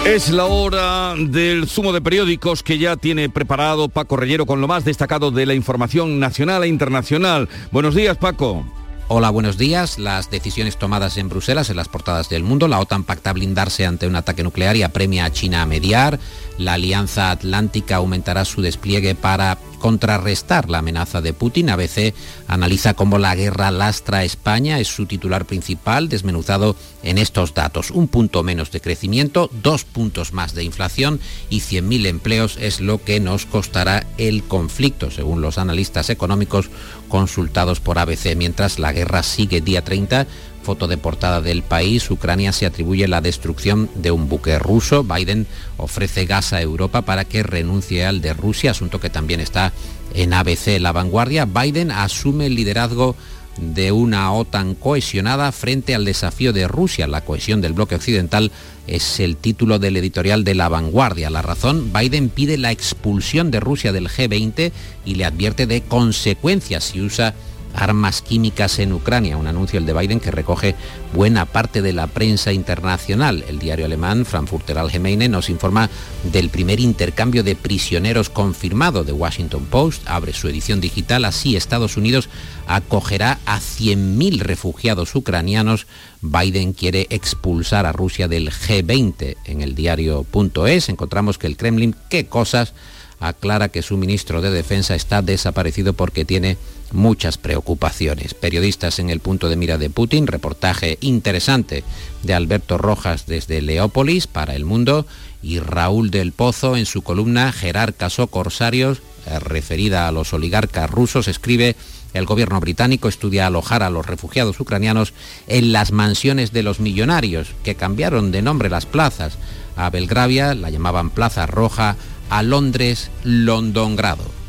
[0.06, 4.68] Es la hora del zumo de periódicos que ya tiene preparado Paco Reyero con lo
[4.68, 7.48] más destacado de la información nacional e internacional.
[7.72, 8.64] Buenos días, Paco.
[9.12, 9.98] Hola, buenos días.
[9.98, 12.68] Las decisiones tomadas en Bruselas en las portadas del mundo.
[12.68, 16.20] La OTAN pacta blindarse ante un ataque nuclear y apremia a China a mediar.
[16.58, 21.70] La Alianza Atlántica aumentará su despliegue para contrarrestar la amenaza de Putin.
[21.70, 22.14] ABC
[22.46, 27.90] analiza cómo la guerra lastra a España, es su titular principal, desmenuzado en estos datos.
[27.90, 33.02] Un punto menos de crecimiento, dos puntos más de inflación y 100.000 empleos es lo
[33.02, 36.70] que nos costará el conflicto, según los analistas económicos
[37.08, 38.36] consultados por ABC.
[38.36, 40.26] Mientras la guerra sigue día 30,
[40.62, 45.04] foto de portada del país, Ucrania se atribuye la destrucción de un buque ruso.
[45.04, 45.46] Biden
[45.76, 49.72] ofrece gas a Europa para que renuncie al de Rusia, asunto que también está
[50.14, 51.44] en ABC La Vanguardia.
[51.46, 53.16] Biden asume el liderazgo
[53.56, 57.06] de una OTAN cohesionada frente al desafío de Rusia.
[57.06, 58.50] La cohesión del bloque occidental
[58.86, 61.30] es el título del editorial de La Vanguardia.
[61.30, 64.72] La razón, Biden pide la expulsión de Rusia del G20
[65.04, 67.34] y le advierte de consecuencias si usa
[67.74, 70.74] armas químicas en Ucrania, un anuncio el de Biden que recoge
[71.14, 73.44] buena parte de la prensa internacional.
[73.48, 75.90] El diario alemán Frankfurter Allgemeine nos informa
[76.32, 81.96] del primer intercambio de prisioneros confirmado de Washington Post, abre su edición digital, así Estados
[81.96, 82.28] Unidos
[82.66, 85.86] acogerá a 100.000 refugiados ucranianos.
[86.20, 89.36] Biden quiere expulsar a Rusia del G20.
[89.44, 92.74] En el diario.es encontramos que el Kremlin, qué cosas,
[93.20, 96.56] aclara que su ministro de Defensa está desaparecido porque tiene
[96.92, 98.34] muchas preocupaciones.
[98.34, 101.84] Periodistas en el punto de mira de Putin, reportaje interesante
[102.22, 105.06] de Alberto Rojas desde Leópolis para El Mundo
[105.42, 110.90] y Raúl del Pozo en su columna Jerarcas o Corsarios, eh, referida a los oligarcas
[110.90, 111.76] rusos, escribe
[112.12, 115.12] el gobierno británico estudia alojar a los refugiados ucranianos
[115.46, 119.38] en las mansiones de los millonarios, que cambiaron de nombre las plazas.
[119.76, 121.96] A Belgravia la llamaban Plaza Roja,
[122.30, 124.40] a Londres Londongrado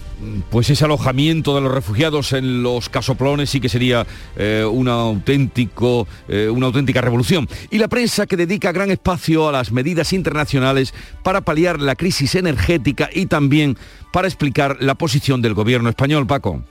[0.50, 6.08] pues ese alojamiento de los refugiados en los casoplones sí que sería eh, una, auténtico,
[6.28, 7.50] eh, una auténtica revolución.
[7.70, 12.36] Y la prensa que dedica gran espacio a las medidas internacionales para paliar la crisis
[12.36, 13.78] energética y también
[14.12, 16.62] para explicar la posición del gobierno español, Paco.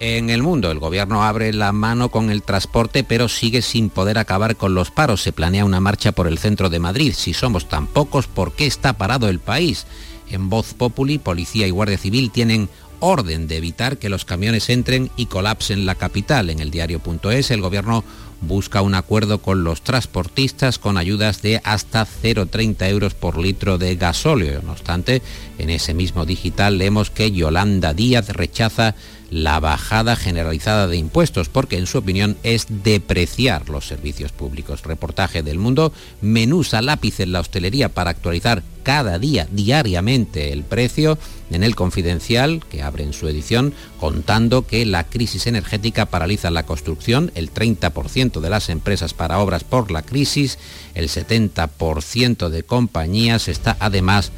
[0.00, 4.18] En el mundo, el gobierno abre la mano con el transporte, pero sigue sin poder
[4.18, 5.22] acabar con los paros.
[5.22, 7.14] Se planea una marcha por el centro de Madrid.
[7.16, 9.86] Si somos tan pocos, ¿por qué está parado el país?
[10.32, 12.68] En Voz Populi, Policía y Guardia Civil tienen
[13.00, 16.50] orden de evitar que los camiones entren y colapsen la capital.
[16.50, 18.04] En el diario.es el gobierno
[18.40, 23.96] busca un acuerdo con los transportistas con ayudas de hasta 0,30 euros por litro de
[23.96, 24.62] gasóleo.
[24.62, 25.22] No obstante,
[25.58, 28.94] en ese mismo digital leemos que Yolanda Díaz rechaza
[29.32, 34.82] la bajada generalizada de impuestos, porque en su opinión es depreciar los servicios públicos.
[34.82, 40.64] Reportaje del mundo, menús a lápiz en la hostelería para actualizar cada día, diariamente, el
[40.64, 41.16] precio
[41.50, 46.66] en el confidencial, que abre en su edición, contando que la crisis energética paraliza la
[46.66, 50.58] construcción, el 30% de las empresas para obras por la crisis,
[50.94, 54.30] el 70% de compañías está además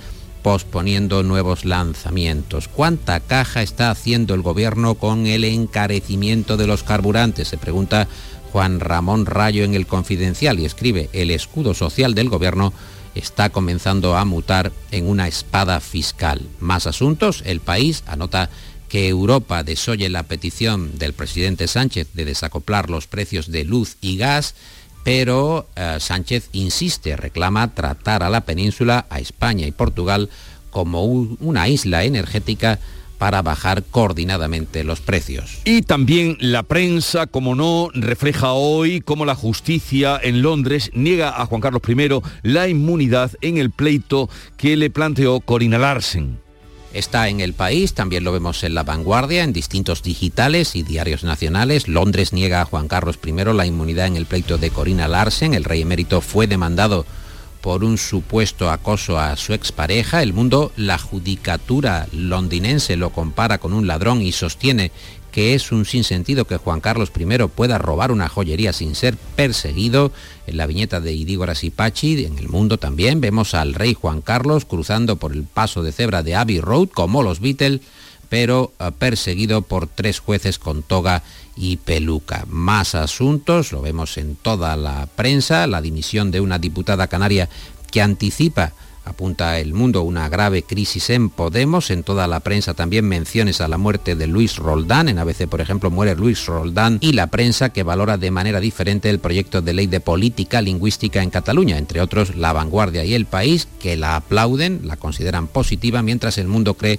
[0.45, 2.69] posponiendo nuevos lanzamientos.
[2.69, 7.49] ¿Cuánta caja está haciendo el gobierno con el encarecimiento de los carburantes?
[7.49, 8.09] Se pregunta
[8.53, 12.75] Juan Ramón Rayo en el Confidencial y escribe, el escudo social del gobierno
[13.15, 16.43] está comenzando a mutar en una espada fiscal.
[16.61, 18.51] Más asuntos, el país anota
[18.91, 24.19] que Europa desoye la petición del presidente Sánchez de desacoplar los precios de luz y
[24.19, 24.55] gas,
[25.05, 30.31] pero eh, Sánchez insiste, reclama tratar a la península, a España y Portugal,
[30.71, 32.81] como una isla energética
[33.19, 35.61] para bajar coordinadamente los precios.
[35.65, 41.47] Y también la prensa, como no, refleja hoy cómo la justicia en Londres niega a
[41.47, 46.44] Juan Carlos I la inmunidad en el pleito que le planteó Corina Larsen.
[46.95, 51.25] Está en el país, también lo vemos en la vanguardia, en distintos digitales y diarios
[51.25, 51.89] nacionales.
[51.89, 55.55] Londres niega a Juan Carlos I la inmunidad en el pleito de Corina Larsen.
[55.55, 57.05] El rey emérito fue demandado
[57.61, 60.23] por un supuesto acoso a su expareja.
[60.23, 64.93] El mundo, la judicatura londinense lo compara con un ladrón y sostiene
[65.35, 70.13] que es un sinsentido que Juan Carlos I pueda robar una joyería sin ser perseguido.
[70.47, 74.21] En la viñeta de Idígoras y Pachi, en el mundo también, vemos al rey Juan
[74.21, 77.81] Carlos cruzando por el paso de cebra de Abbey Road, como los Beatles,
[78.29, 81.25] pero eh, perseguido por tres jueces con toga
[81.57, 82.45] y peluca.
[82.49, 87.49] Más asuntos, lo vemos en toda la prensa, la dimisión de una diputada canaria
[87.91, 88.73] que anticipa
[89.05, 93.69] apunta el mundo una grave crisis en Podemos, en toda la prensa también menciones a
[93.69, 97.71] la muerte de Luis Roldán, en ABC por ejemplo muere Luis Roldán y la prensa
[97.71, 102.01] que valora de manera diferente el proyecto de ley de política lingüística en Cataluña, entre
[102.01, 106.75] otros La Vanguardia y El País, que la aplauden, la consideran positiva, mientras el mundo
[106.75, 106.99] cree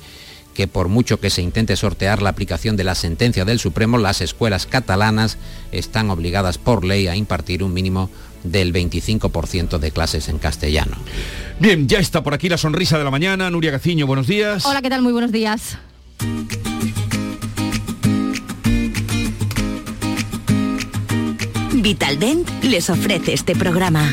[0.56, 4.22] que por mucho que se intente sortear la aplicación de la sentencia del Supremo, las
[4.22, 5.38] escuelas catalanas
[5.72, 8.10] están obligadas por ley a impartir un mínimo
[8.46, 10.98] del 25% de clases en castellano.
[11.60, 13.50] Bien, ya está por aquí la sonrisa de la mañana.
[13.50, 14.66] Nuria Gaciño, buenos días.
[14.66, 15.02] Hola, ¿qué tal?
[15.02, 15.78] Muy buenos días.
[21.74, 24.12] Vitaldent les ofrece este programa.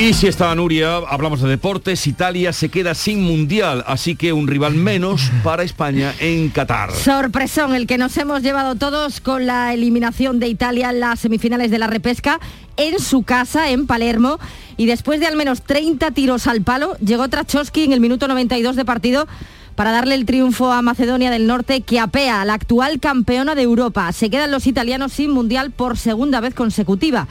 [0.00, 4.48] Y si está Nuria, hablamos de deportes, Italia se queda sin mundial, así que un
[4.48, 6.90] rival menos para España en Qatar.
[6.92, 11.70] Sorpresón el que nos hemos llevado todos con la eliminación de Italia en las semifinales
[11.70, 12.40] de la repesca
[12.78, 14.38] en su casa, en Palermo,
[14.78, 18.76] y después de al menos 30 tiros al palo, llegó Trachowski en el minuto 92
[18.76, 19.28] de partido
[19.74, 23.62] para darle el triunfo a Macedonia del Norte que apea a la actual campeona de
[23.62, 24.10] Europa.
[24.12, 27.28] Se quedan los italianos sin mundial por segunda vez consecutiva.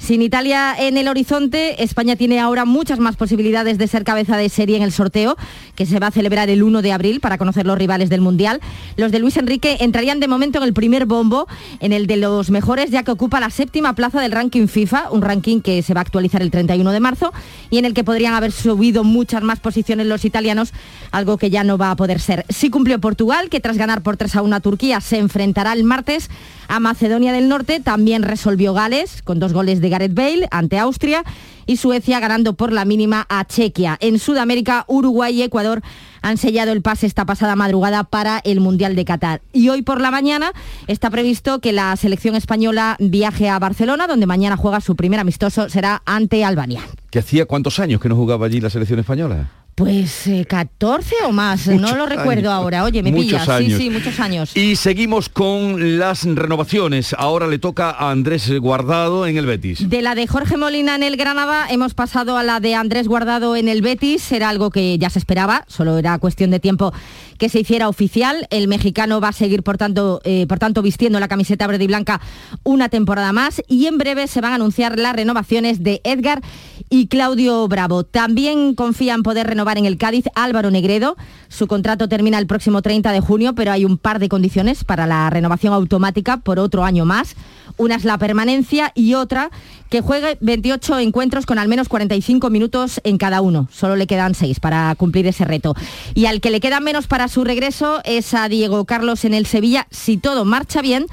[0.00, 4.48] Sin Italia en el horizonte, España tiene ahora muchas más posibilidades de ser cabeza de
[4.48, 5.36] serie en el sorteo,
[5.80, 8.60] que se va a celebrar el 1 de abril para conocer los rivales del Mundial.
[8.98, 11.46] Los de Luis Enrique entrarían de momento en el primer bombo,
[11.78, 15.22] en el de los mejores, ya que ocupa la séptima plaza del ranking FIFA, un
[15.22, 17.32] ranking que se va a actualizar el 31 de marzo
[17.70, 20.74] y en el que podrían haber subido muchas más posiciones los italianos,
[21.12, 22.44] algo que ya no va a poder ser.
[22.50, 25.84] Sí cumplió Portugal, que tras ganar por 3 a 1 a Turquía se enfrentará el
[25.84, 26.28] martes
[26.68, 27.80] a Macedonia del Norte.
[27.80, 31.24] También resolvió Gales con dos goles de Gareth Bale ante Austria
[31.70, 33.96] y Suecia ganando por la mínima a Chequia.
[34.00, 35.82] En Sudamérica, Uruguay y Ecuador
[36.20, 39.40] han sellado el pase esta pasada madrugada para el Mundial de Qatar.
[39.52, 40.52] Y hoy por la mañana
[40.88, 45.68] está previsto que la selección española viaje a Barcelona, donde mañana juega su primer amistoso,
[45.68, 46.80] será ante Albania.
[47.08, 49.48] ¿Que hacía cuántos años que no jugaba allí la selección española?
[49.80, 52.84] Pues 14 eh, o más, no lo recuerdo ahora.
[52.84, 53.48] Oye, me pillas.
[53.60, 54.54] Sí, sí, muchos años.
[54.54, 57.14] Y seguimos con las renovaciones.
[57.16, 59.88] Ahora le toca a Andrés Guardado en el Betis.
[59.88, 63.56] De la de Jorge Molina en el Granada hemos pasado a la de Andrés Guardado
[63.56, 64.30] en el Betis.
[64.32, 66.92] Era algo que ya se esperaba, solo era cuestión de tiempo
[67.38, 68.46] que se hiciera oficial.
[68.50, 71.86] El mexicano va a seguir, por tanto, eh, por tanto vistiendo la camiseta verde y
[71.86, 72.20] blanca
[72.64, 73.62] una temporada más.
[73.66, 76.42] Y en breve se van a anunciar las renovaciones de Edgar
[76.88, 78.04] y Claudio Bravo.
[78.04, 81.16] También confían poder renovar en el Cádiz Álvaro Negredo.
[81.48, 85.06] Su contrato termina el próximo 30 de junio, pero hay un par de condiciones para
[85.06, 87.36] la renovación automática por otro año más.
[87.76, 89.50] Una es la permanencia y otra
[89.88, 93.68] que juegue 28 encuentros con al menos 45 minutos en cada uno.
[93.72, 95.74] Solo le quedan 6 para cumplir ese reto.
[96.14, 99.46] Y al que le queda menos para su regreso es a Diego Carlos en el
[99.46, 101.06] Sevilla, si todo marcha bien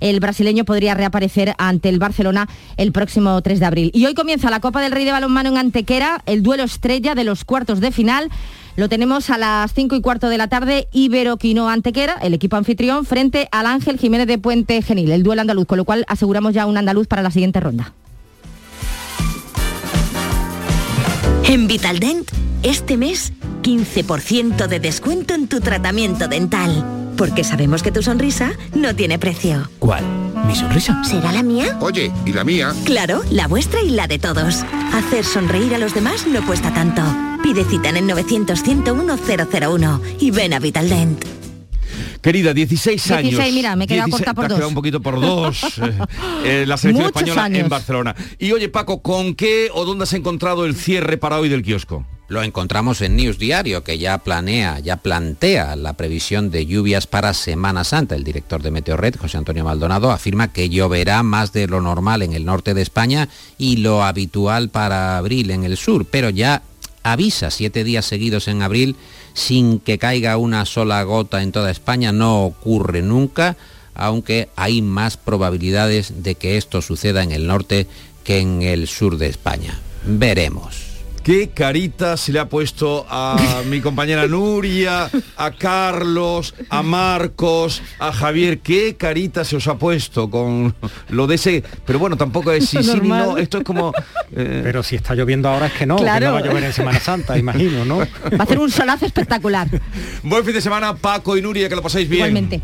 [0.00, 3.90] el brasileño podría reaparecer ante el Barcelona el próximo 3 de abril.
[3.94, 7.24] Y hoy comienza la Copa del Rey de Balonmano en Antequera, el duelo estrella de
[7.24, 8.30] los cuartos de final.
[8.76, 12.56] Lo tenemos a las 5 y cuarto de la tarde, Ibero Quino Antequera, el equipo
[12.56, 16.54] anfitrión, frente al Ángel Jiménez de Puente Genil, el duelo andaluz, con lo cual aseguramos
[16.54, 17.92] ya un andaluz para la siguiente ronda.
[21.44, 22.28] En Vitaldent,
[22.62, 23.32] este mes,
[23.64, 26.84] 15% de descuento en tu tratamiento dental.
[27.16, 29.70] Porque sabemos que tu sonrisa no tiene precio.
[29.78, 30.04] ¿Cuál?
[30.46, 31.02] ¿Mi sonrisa?
[31.02, 31.78] ¿Será la mía?
[31.80, 32.74] Oye, ¿y la mía?
[32.84, 34.64] Claro, la vuestra y la de todos.
[34.92, 37.02] Hacer sonreír a los demás no cuesta tanto.
[37.42, 41.24] Pide cita en el 900 101 001 y ven a Vitaldent.
[42.20, 43.30] Querida, 16 años.
[43.30, 44.64] 16, mira, me queda corta por dos.
[44.64, 45.60] un poquito por dos.
[46.44, 48.14] Eh, eh, la selección española en Barcelona.
[48.38, 52.06] Y oye, Paco, ¿con qué o dónde has encontrado el cierre para hoy del kiosco?
[52.26, 57.34] Lo encontramos en News Diario, que ya planea, ya plantea la previsión de lluvias para
[57.34, 58.14] Semana Santa.
[58.14, 62.32] El director de Meteorred, José Antonio Maldonado, afirma que lloverá más de lo normal en
[62.32, 66.62] el norte de España y lo habitual para abril en el sur, pero ya
[67.02, 68.96] avisa siete días seguidos en abril
[69.34, 72.10] sin que caiga una sola gota en toda España.
[72.10, 73.58] No ocurre nunca,
[73.94, 77.86] aunque hay más probabilidades de que esto suceda en el norte
[78.24, 79.78] que en el sur de España.
[80.06, 80.93] Veremos.
[81.24, 85.08] Qué carita se le ha puesto a mi compañera Nuria,
[85.38, 88.58] a Carlos, a Marcos, a Javier.
[88.58, 90.74] Qué carita se os ha puesto con
[91.08, 91.64] lo de ese.
[91.86, 93.38] Pero bueno, tampoco es sí, sí, ni no.
[93.38, 93.92] Esto es como.
[94.36, 96.20] eh, Pero si está lloviendo ahora es que no, Claro.
[96.20, 97.98] que no va a llover en Semana Santa, imagino, ¿no?
[98.00, 98.06] Va
[98.40, 99.66] a hacer un solazo espectacular.
[100.22, 102.26] Buen fin de semana, Paco y Nuria, que lo pasáis bien.
[102.26, 102.60] Igualmente.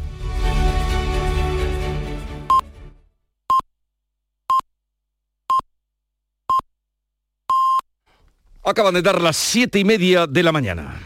[8.63, 11.01] Acaban de dar las siete y media de la mañana.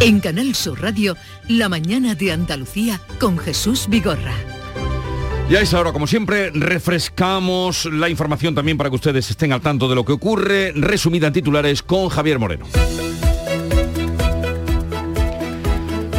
[0.00, 1.16] En Canal Sur Radio,
[1.48, 4.34] La mañana de Andalucía con Jesús Vigorra.
[5.48, 9.60] Y a esa hora, como siempre, refrescamos la información también para que ustedes estén al
[9.60, 12.66] tanto de lo que ocurre, resumida en titulares con Javier Moreno.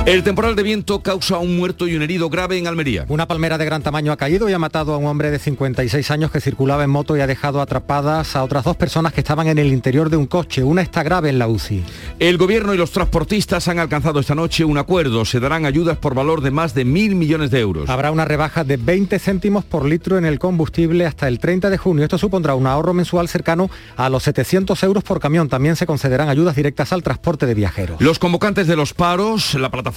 [0.05, 3.05] El temporal de viento causa un muerto y un herido grave en Almería.
[3.09, 6.11] Una palmera de gran tamaño ha caído y ha matado a un hombre de 56
[6.11, 9.47] años que circulaba en moto y ha dejado atrapadas a otras dos personas que estaban
[9.47, 10.63] en el interior de un coche.
[10.63, 11.83] Una está grave en la UCI.
[12.19, 15.25] El gobierno y los transportistas han alcanzado esta noche un acuerdo.
[15.25, 17.89] Se darán ayudas por valor de más de mil millones de euros.
[17.89, 21.79] Habrá una rebaja de 20 céntimos por litro en el combustible hasta el 30 de
[21.79, 22.03] junio.
[22.03, 25.49] Esto supondrá un ahorro mensual cercano a los 700 euros por camión.
[25.49, 27.99] También se concederán ayudas directas al transporte de viajeros.
[27.99, 29.94] Los convocantes de los paros, la plataforma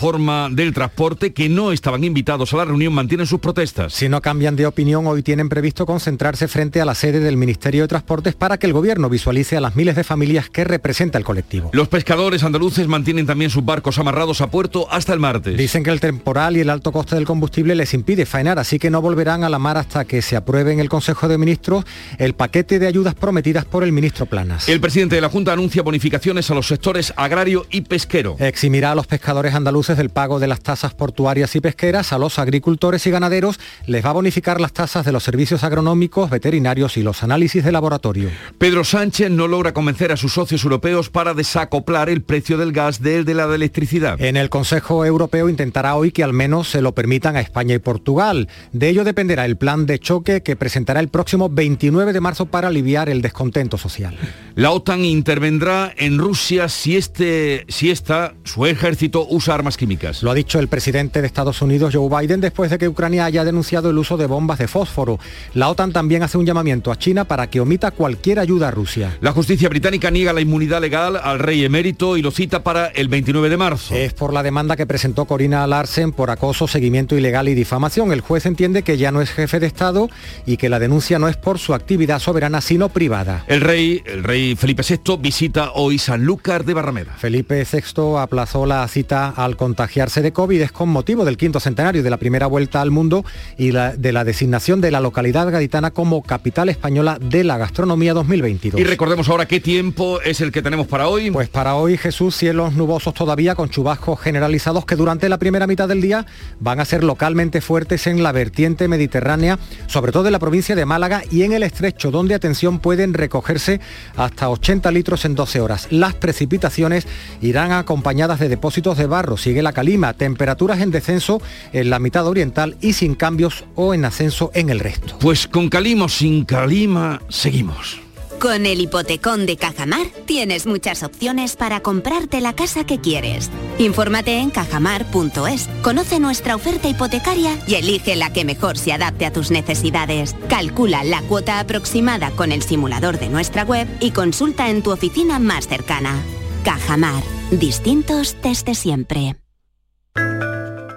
[0.51, 3.93] del transporte, que no estaban invitados a la reunión, mantienen sus protestas.
[3.93, 7.83] Si no cambian de opinión, hoy tienen previsto concentrarse frente a la sede del Ministerio
[7.83, 11.25] de Transportes para que el gobierno visualice a las miles de familias que representa el
[11.25, 11.71] colectivo.
[11.73, 15.57] Los pescadores andaluces mantienen también sus barcos amarrados a puerto hasta el martes.
[15.57, 18.91] Dicen que el temporal y el alto coste del combustible les impide faenar, así que
[18.91, 21.85] no volverán a la mar hasta que se apruebe en el Consejo de Ministros
[22.19, 24.69] el paquete de ayudas prometidas por el ministro Planas.
[24.69, 28.37] El presidente de la Junta anuncia bonificaciones a los sectores agrario y pesquero.
[28.39, 32.39] Eximirá a los pescadores andaluces del pago de las tasas portuarias y pesqueras, a los
[32.39, 37.03] agricultores y ganaderos les va a bonificar las tasas de los servicios agronómicos, veterinarios y
[37.03, 38.31] los análisis de laboratorio.
[38.59, 43.01] Pedro Sánchez no logra convencer a sus socios europeos para desacoplar el precio del gas
[43.01, 44.21] del de la de electricidad.
[44.21, 47.79] En el Consejo Europeo intentará hoy que al menos se lo permitan a España y
[47.79, 48.49] Portugal.
[48.73, 52.69] De ello dependerá el plan de choque que presentará el próximo 29 de marzo para
[52.69, 54.17] aliviar el descontento social.
[54.55, 60.23] La OTAN intervendrá en Rusia si este, si esta, su ejército, usa armas químicas.
[60.23, 63.45] Lo ha dicho el presidente de Estados Unidos, Joe Biden, después de que Ucrania haya
[63.45, 65.19] denunciado el uso de bombas de fósforo.
[65.55, 69.17] La OTAN también hace un llamamiento a China para que omita cualquier ayuda a Rusia.
[69.23, 73.09] La justicia británica niega la inmunidad legal al rey emérito y lo cita para el
[73.09, 73.95] 29 de marzo.
[73.95, 78.13] Es por la demanda que presentó Corina Larsen por acoso, seguimiento ilegal y difamación.
[78.13, 80.11] El juez entiende que ya no es jefe de Estado
[80.45, 83.45] y que la denuncia no es por su actividad soberana, sino privada.
[83.47, 87.15] El rey, el rey Felipe VI visita hoy Sanlúcar de Barrameda.
[87.17, 92.03] Felipe VI aplazó la cita al contagiarse de COVID es con motivo del quinto centenario
[92.03, 93.23] de la primera vuelta al mundo
[93.59, 98.15] y la- de la designación de la localidad gaditana como capital española de la gastronomía
[98.15, 98.81] 2022.
[98.81, 101.31] Y recordemos ahora qué tiempo es el que tenemos para hoy.
[101.31, 105.87] Pues para hoy Jesús, cielos nubosos todavía con chubascos generalizados que durante la primera mitad
[105.87, 106.25] del día
[106.61, 110.87] van a ser localmente fuertes en la vertiente mediterránea, sobre todo en la provincia de
[110.87, 113.81] Málaga y en el estrecho, donde atención pueden recogerse
[114.17, 115.89] hasta 80 litros en 12 horas.
[115.91, 117.07] Las precipitaciones
[117.43, 121.41] irán acompañadas de depósitos de barro, sigue la calima, temperaturas en descenso
[121.73, 125.19] en la mitad oriental y sin cambios o en ascenso en el resto.
[125.21, 127.99] Pues con calima o sin calima, seguimos.
[128.39, 133.51] Con el hipotecón de Cajamar tienes muchas opciones para comprarte la casa que quieres.
[133.79, 139.33] Infórmate en cajamar.es, conoce nuestra oferta hipotecaria y elige la que mejor se adapte a
[139.33, 140.37] tus necesidades.
[140.49, 145.39] Calcula la cuota aproximada con el simulador de nuestra web y consulta en tu oficina
[145.39, 146.23] más cercana.
[146.69, 149.37] Cajamar, distintos desde siempre.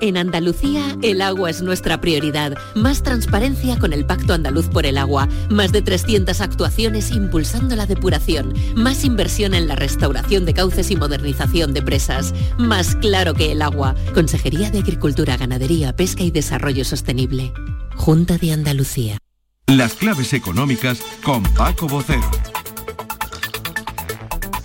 [0.02, 2.58] En Andalucía, el agua es nuestra prioridad.
[2.76, 5.30] Más transparencia con el Pacto Andaluz por el Agua.
[5.50, 8.54] Más de 300 actuaciones impulsando la depuración.
[8.76, 12.34] Más inversión en la restauración de cauces y modernización de presas.
[12.58, 13.96] Más claro que el agua.
[14.14, 17.54] Consejería de Agricultura, Ganadería, Pesca y Desarrollo Sostenible.
[17.96, 19.20] Junta de Andalucía.
[19.68, 22.30] Las claves económicas con Paco Bocero.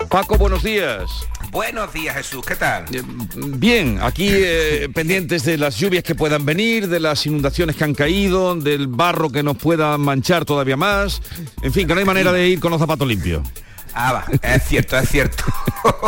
[0.09, 1.09] Paco, buenos días.
[1.51, 2.85] Buenos días Jesús, ¿qué tal?
[3.35, 7.93] Bien, aquí eh, pendientes de las lluvias que puedan venir, de las inundaciones que han
[7.93, 11.21] caído, del barro que nos pueda manchar todavía más.
[11.61, 13.47] En fin, que no hay manera de ir con los zapatos limpios.
[13.93, 15.43] Ah, va, es cierto, es cierto.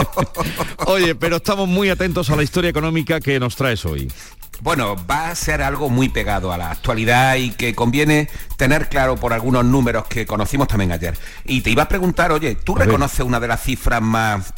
[0.85, 4.11] Oye, pero estamos muy atentos a la historia económica que nos traes hoy.
[4.61, 9.15] Bueno, va a ser algo muy pegado a la actualidad y que conviene tener claro
[9.15, 11.17] por algunos números que conocimos también ayer.
[11.45, 14.53] Y te iba a preguntar, oye, ¿tú reconoces una de las cifras más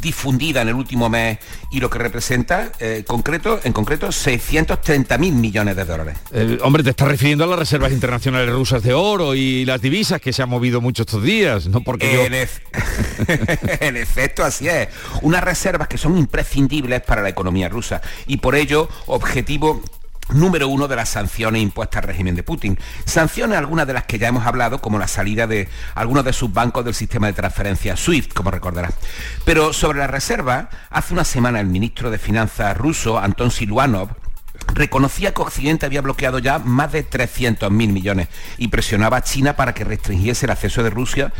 [0.00, 1.38] difundida en el último mes
[1.70, 6.18] y lo que representa eh, concreto, en concreto 630 mil millones de dólares.
[6.32, 10.20] Eh, hombre, te estás refiriendo a las reservas internacionales rusas de oro y las divisas
[10.20, 12.34] que se han movido mucho estos días, no porque en,
[13.80, 14.88] en efecto, así es.
[15.22, 19.82] Unas reservas que son imprescindibles para la economía rusa y por ello objetivo
[20.30, 22.78] número uno de las sanciones impuestas al régimen de Putin.
[23.04, 26.52] Sanciones algunas de las que ya hemos hablado, como la salida de algunos de sus
[26.52, 28.94] bancos del sistema de transferencia SWIFT, como recordarás.
[29.44, 34.10] Pero sobre la reserva, hace una semana el ministro de Finanzas ruso, Anton Siluanov,
[34.74, 39.74] reconocía que Occidente había bloqueado ya más de 300.000 millones y presionaba a China para
[39.74, 41.32] que restringiese el acceso de Rusia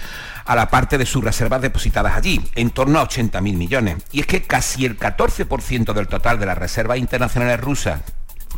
[0.44, 3.96] a la parte de sus reservas depositadas allí, en torno a 80.000 millones.
[4.12, 8.00] Y es que casi el 14% del total de las reservas internacionales rusas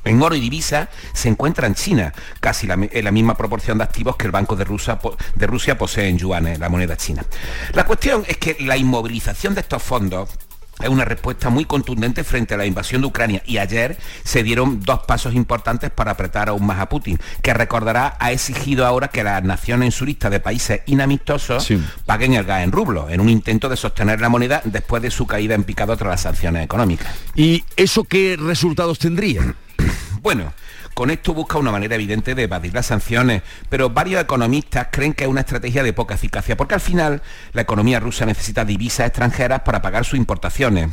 [0.04, 4.16] en oro y divisa se encuentra en China, casi en la misma proporción de activos
[4.16, 4.98] que el Banco de Rusia,
[5.34, 7.24] de Rusia posee en yuanes, la moneda china.
[7.72, 10.28] La cuestión es que la inmovilización de estos fondos
[10.80, 14.80] es una respuesta muy contundente frente a la invasión de Ucrania y ayer se dieron
[14.80, 19.24] dos pasos importantes para apretar aún más a Putin, que recordará ha exigido ahora que
[19.24, 21.68] las naciones en su lista de países inamistosos
[22.06, 25.26] paguen el gas en rublo, en un intento de sostener la moneda después de su
[25.26, 27.12] caída en picado tras las sanciones económicas.
[27.34, 29.54] ¿Y eso qué resultados tendría?
[30.20, 30.52] Bueno,
[30.94, 35.24] con esto busca una manera evidente de evadir las sanciones, pero varios economistas creen que
[35.24, 39.60] es una estrategia de poca eficacia, porque al final la economía rusa necesita divisas extranjeras
[39.60, 40.90] para pagar sus importaciones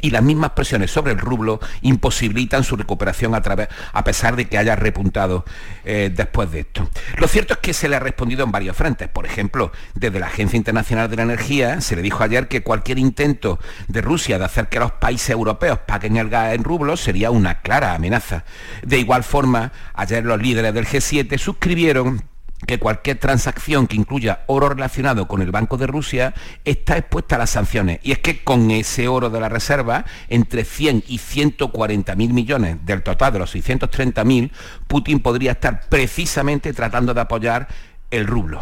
[0.00, 4.46] y las mismas presiones sobre el rublo imposibilitan su recuperación a, través, a pesar de
[4.46, 5.44] que haya repuntado
[5.84, 6.88] eh, después de esto.
[7.18, 9.08] Lo cierto es que se le ha respondido en varios frentes.
[9.08, 12.98] Por ejemplo, desde la Agencia Internacional de la Energía se le dijo ayer que cualquier
[12.98, 17.30] intento de Rusia de hacer que los países europeos paguen el gas en rublos sería
[17.30, 18.44] una clara amenaza.
[18.82, 22.33] De igual forma, ayer los líderes del G7 suscribieron
[22.66, 26.34] que cualquier transacción que incluya oro relacionado con el Banco de Rusia
[26.64, 28.00] está expuesta a las sanciones.
[28.02, 32.78] Y es que con ese oro de la reserva, entre 100 y 140 mil millones
[32.84, 34.52] del total de los 630 mil,
[34.86, 37.68] Putin podría estar precisamente tratando de apoyar
[38.10, 38.60] el rublo.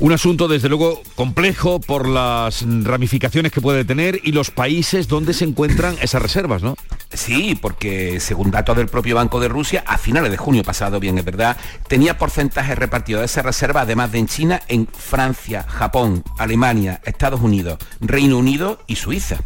[0.00, 5.34] Un asunto desde luego complejo por las ramificaciones que puede tener y los países donde
[5.34, 6.76] se encuentran esas reservas, ¿no?
[7.12, 11.18] Sí, porque según datos del propio Banco de Rusia, a finales de junio pasado, bien
[11.18, 11.56] es verdad,
[11.88, 17.40] tenía porcentajes repartidos de esa reserva, además de en China, en Francia, Japón, Alemania, Estados
[17.40, 19.38] Unidos, Reino Unido y Suiza.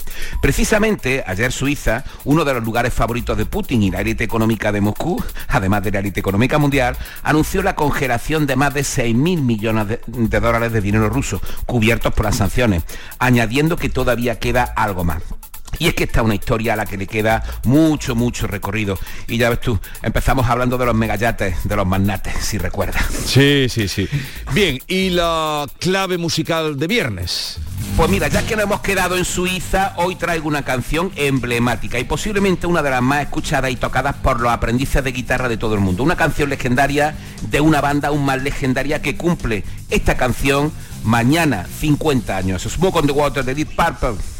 [0.43, 4.83] Precisamente ayer Suiza, uno de los lugares favoritos de Putin y la élite económica de
[4.83, 9.87] Moscú, además de la élite económica mundial, anunció la congelación de más de 6.000 millones
[9.89, 12.83] de, de dólares de dinero ruso, cubiertos por las sanciones,
[13.19, 15.23] añadiendo que todavía queda algo más.
[15.79, 18.99] Y es que esta es una historia a la que le queda mucho, mucho recorrido.
[19.27, 23.05] Y ya ves tú, empezamos hablando de los megayates, de los magnates, si recuerdas.
[23.25, 24.09] Sí, sí, sí.
[24.53, 27.59] Bien, ¿y la clave musical de viernes?
[27.97, 32.05] Pues mira, ya que nos hemos quedado en Suiza, hoy traigo una canción emblemática y
[32.05, 35.75] posiblemente una de las más escuchadas y tocadas por los aprendices de guitarra de todo
[35.75, 36.03] el mundo.
[36.03, 37.15] Una canción legendaria
[37.51, 40.73] de una banda aún más legendaria que cumple esta canción
[41.05, 42.63] mañana 50 años.
[42.63, 44.32] Smoke on the Water de Deep Purple.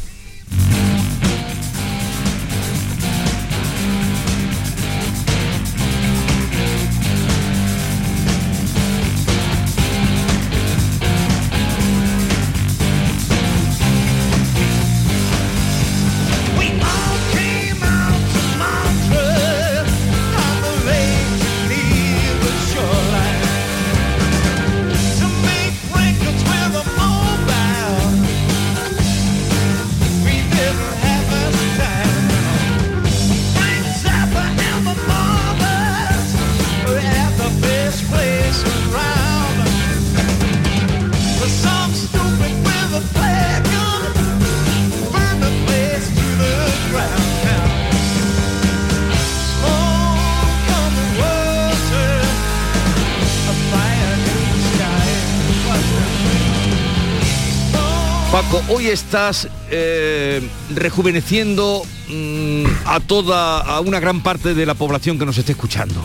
[58.93, 60.41] Estás eh,
[60.73, 66.01] rejuveneciendo mm, a toda, a una gran parte de la población que nos esté escuchando.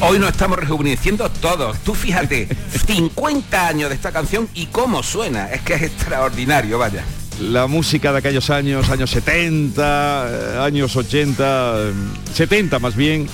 [0.00, 1.78] Hoy nos estamos rejuveneciendo todos.
[1.80, 2.48] Tú fíjate,
[2.86, 5.50] 50 años de esta canción y cómo suena.
[5.50, 7.04] Es que es extraordinario, vaya.
[7.40, 11.74] La música de aquellos años, años 70, eh, años 80,
[12.34, 13.28] 70 eh, más bien.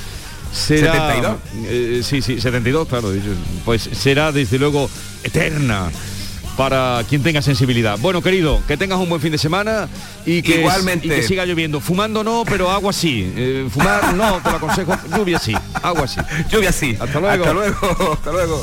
[0.53, 2.03] Será, ¿72?
[2.03, 3.13] sí, sí, 72, claro.
[3.65, 4.89] Pues será desde luego
[5.25, 5.91] eterna
[6.57, 7.99] para quien tenga sensibilidad.
[7.99, 9.89] Bueno, querido, que tengas un buen fin de semana
[10.25, 11.07] y que, Igualmente.
[11.07, 11.81] y que siga lloviendo.
[11.81, 13.33] Fumando no, pero agua sí.
[13.37, 14.97] Eh, fumar no, te lo aconsejo.
[15.17, 16.21] Lluvia sí, agua sí.
[16.51, 16.97] Lluvia sí.
[16.99, 17.45] Hasta luego.
[17.45, 18.13] Hasta luego.
[18.13, 18.63] Hasta luego.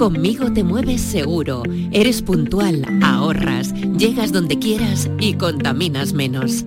[0.00, 6.64] Conmigo te mueves seguro, eres puntual, ahorras, llegas donde quieras y contaminas menos.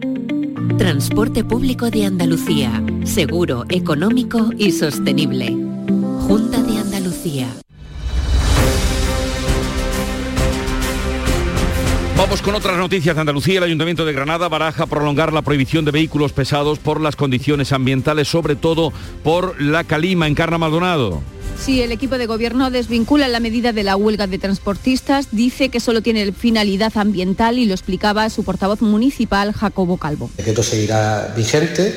[0.78, 5.48] Transporte público de Andalucía, seguro, económico y sostenible.
[6.28, 7.48] Junta de Andalucía.
[12.16, 13.58] Vamos con otras noticias de Andalucía.
[13.58, 18.28] El Ayuntamiento de Granada baraja prolongar la prohibición de vehículos pesados por las condiciones ambientales,
[18.28, 21.24] sobre todo por la calima en Carna Maldonado.
[21.60, 25.80] Sí, el equipo de gobierno desvincula la medida de la huelga de transportistas, dice que
[25.80, 30.30] solo tiene finalidad ambiental y lo explicaba su portavoz municipal, Jacobo Calvo.
[30.38, 31.96] El decreto seguirá vigente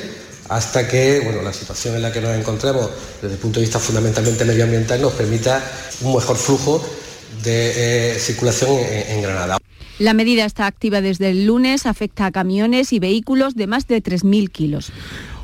[0.49, 2.89] hasta que bueno, la situación en la que nos encontremos
[3.21, 5.61] desde el punto de vista fundamentalmente medioambiental nos permita
[6.01, 6.81] un mejor flujo
[7.43, 9.57] de eh, circulación en, en Granada.
[9.99, 14.01] La medida está activa desde el lunes, afecta a camiones y vehículos de más de
[14.03, 14.91] 3.000 kilos.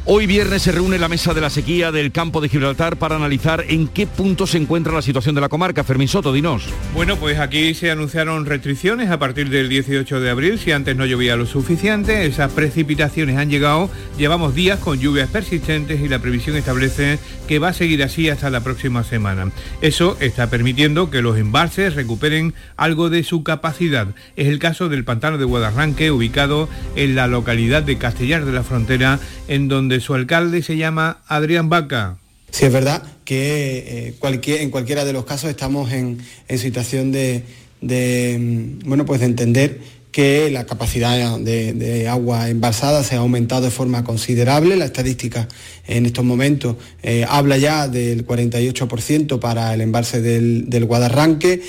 [0.06, 3.64] Hoy viernes se reúne la mesa de la sequía del campo de Gibraltar para analizar
[3.70, 5.86] en qué punto se encuentra la situación de la comarca.
[5.86, 6.66] Fermín Soto, dinos.
[6.94, 10.60] Bueno, pues aquí se anunciaron restricciones a partir del 18 de abril.
[10.60, 13.90] Si antes no llovía lo suficiente, esas precipitaciones han llegado.
[14.18, 18.50] Llevamos días con lluvias persistentes y la previsión establece que va a seguir así hasta
[18.50, 19.52] la próxima semana.
[19.80, 24.08] Eso está permitiendo que los embalses recuperen algo de su capacidad.
[24.36, 28.64] Es el caso del pantano de Guadarranque, ubicado en la localidad de Castellar de la
[28.64, 32.18] Frontera, en donde su alcalde se llama Adrián Vaca.
[32.52, 37.12] Sí, es verdad que eh, cualquier, en cualquiera de los casos estamos en, en situación
[37.12, 37.44] de,
[37.82, 39.80] de, mm, bueno, pues de entender
[40.12, 44.76] que la capacidad de, de, agua embalsada se ha aumentado de forma considerable.
[44.76, 45.48] La estadística
[45.88, 51.64] en estos momentos eh, habla ya del 48% para el embalse del, del Guadarranque.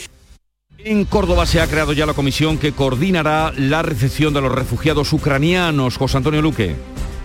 [0.79, 5.15] En Córdoba se ha creado ya la comisión que coordinará la recepción de los refugiados
[5.15, 5.97] ucranianos.
[5.97, 6.77] José Antonio Luque.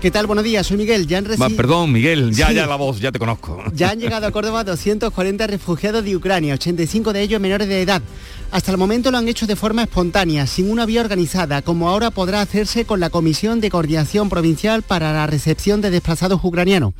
[0.01, 0.27] ¿Qué tal?
[0.27, 1.07] Buenos días, soy Miguel.
[1.07, 1.57] Ya han recibido...
[1.57, 2.53] Perdón, Miguel, ya, sí.
[2.53, 3.61] ya la voz, ya te conozco.
[3.73, 8.01] Ya han llegado a Córdoba 240 refugiados de Ucrania, 85 de ellos menores de edad.
[8.49, 12.11] Hasta el momento lo han hecho de forma espontánea, sin una vía organizada, como ahora
[12.11, 16.93] podrá hacerse con la Comisión de Coordinación Provincial para la Recepción de Desplazados Ucranianos.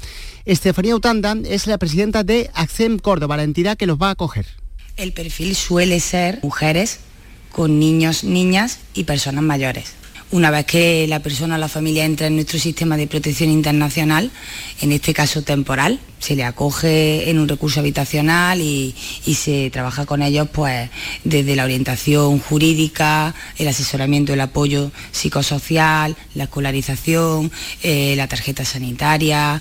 [0.44, 4.46] Estefanía Utanda es la presidenta de ACCEM Córdoba, la entidad que los va a acoger.
[4.98, 7.00] El perfil suele ser mujeres
[7.54, 9.99] con niños, niñas y personas mayores.
[10.32, 14.30] Una vez que la persona o la familia entra en nuestro sistema de protección internacional,
[14.80, 18.94] en este caso temporal, se le acoge en un recurso habitacional y,
[19.26, 20.92] y, se trabaja con ellos pues
[21.24, 27.52] desde la orientación jurídica, el asesoramiento, el apoyo psicosocial, la escolarización,
[27.82, 29.60] eh, la tarjeta sanitaria,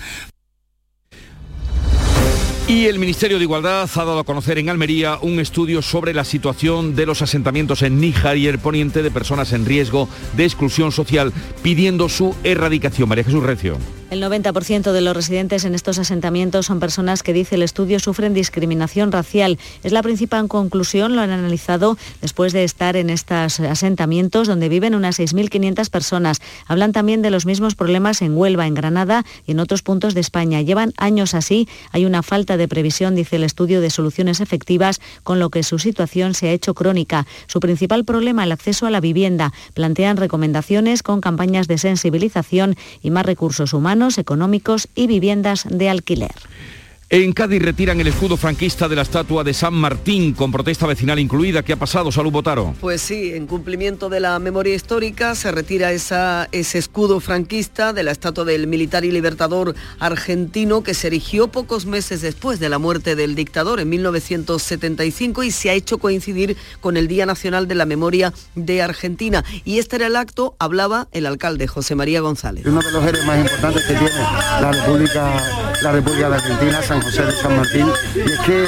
[2.68, 6.24] y el Ministerio de Igualdad ha dado a conocer en Almería un estudio sobre la
[6.24, 10.06] situación de los asentamientos en Níjar y el poniente de personas en riesgo
[10.36, 13.08] de exclusión social, pidiendo su erradicación.
[13.08, 13.78] María Jesús Recio.
[14.10, 18.32] El 90% de los residentes en estos asentamientos son personas que, dice el estudio, sufren
[18.32, 19.58] discriminación racial.
[19.84, 24.94] Es la principal conclusión, lo han analizado después de estar en estos asentamientos donde viven
[24.94, 26.40] unas 6.500 personas.
[26.66, 30.22] Hablan también de los mismos problemas en Huelva, en Granada y en otros puntos de
[30.22, 30.62] España.
[30.62, 31.68] Llevan años así.
[31.92, 35.78] Hay una falta de previsión, dice el estudio, de soluciones efectivas, con lo que su
[35.78, 37.26] situación se ha hecho crónica.
[37.46, 39.52] Su principal problema, el acceso a la vivienda.
[39.74, 46.34] Plantean recomendaciones con campañas de sensibilización y más recursos humanos económicos y viviendas de alquiler.
[47.10, 51.18] En Cádiz retiran el escudo franquista de la estatua de San Martín, con protesta vecinal
[51.18, 51.62] incluida.
[51.62, 52.74] ¿Qué ha pasado, Salud Botaro?
[52.82, 58.02] Pues sí, en cumplimiento de la memoria histórica se retira esa, ese escudo franquista de
[58.02, 62.76] la estatua del militar y libertador argentino que se erigió pocos meses después de la
[62.76, 67.74] muerte del dictador en 1975 y se ha hecho coincidir con el Día Nacional de
[67.74, 69.46] la Memoria de Argentina.
[69.64, 72.66] Y este era el acto, hablaba el alcalde José María González.
[72.66, 74.10] Uno de los héroes más importantes que tiene
[74.60, 77.86] la República la República de Argentina, San José de San Martín.
[78.14, 78.64] Y es que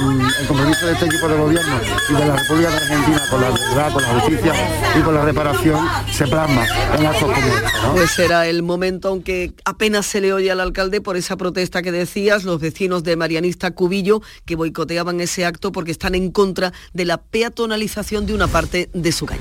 [0.00, 3.40] mm, el compromiso de este equipo de gobierno y de la República de Argentina con
[3.40, 4.54] la verdad, con la justicia
[4.98, 6.66] y con la reparación se plasma
[6.98, 7.68] en actos como este.
[7.92, 11.92] Pues será el momento, aunque apenas se le oye al alcalde por esa protesta que
[11.92, 17.04] decías, los vecinos de Marianista Cubillo que boicoteaban ese acto porque están en contra de
[17.04, 19.40] la peatonalización de una parte de su calle.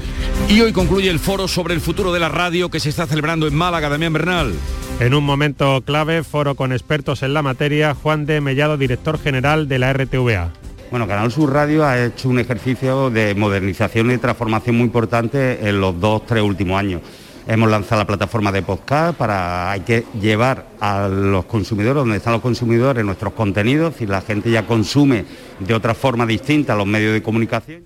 [0.50, 3.48] Y hoy concluye el foro sobre el futuro de la radio que se está celebrando
[3.48, 4.54] en Málaga, Damián Bernal.
[5.00, 9.68] En un momento clave, foro con expertos en la materia, Juan de Mellado, director general
[9.68, 10.52] de la RTVA.
[10.90, 15.80] Bueno, Canal Sur Radio ha hecho un ejercicio de modernización y transformación muy importante en
[15.80, 17.04] los dos, tres últimos años.
[17.48, 22.34] Hemos lanzado la plataforma de podcast para hay que llevar a los consumidores, donde están
[22.34, 25.26] los consumidores, nuestros contenidos, y la gente ya consume
[25.60, 27.84] de otra forma distinta los medios de comunicación.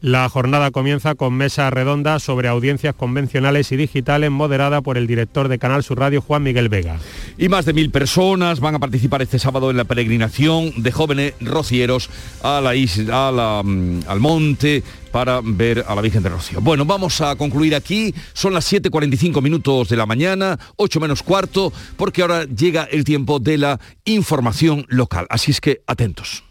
[0.00, 5.48] La jornada comienza con mesa redonda sobre audiencias convencionales y digitales moderada por el director
[5.48, 7.00] de Canal Sur Radio, Juan Miguel Vega.
[7.36, 11.34] Y más de mil personas van a participar este sábado en la peregrinación de jóvenes
[11.40, 12.10] rocieros
[12.44, 16.60] a la isla, mm, al monte para ver a la Virgen de Rocío.
[16.60, 18.14] Bueno, vamos a concluir aquí.
[18.34, 23.40] Son las 7.45 minutos de la mañana, 8 menos cuarto, porque ahora llega el tiempo
[23.40, 25.26] de la información local.
[25.28, 26.47] Así es que atentos.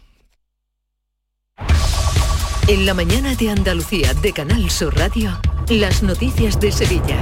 [2.68, 5.40] En la mañana de Andalucía de Canal Sur Radio,
[5.70, 7.16] las noticias de Sevilla.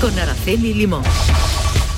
[0.00, 1.02] Con Araceli Limón.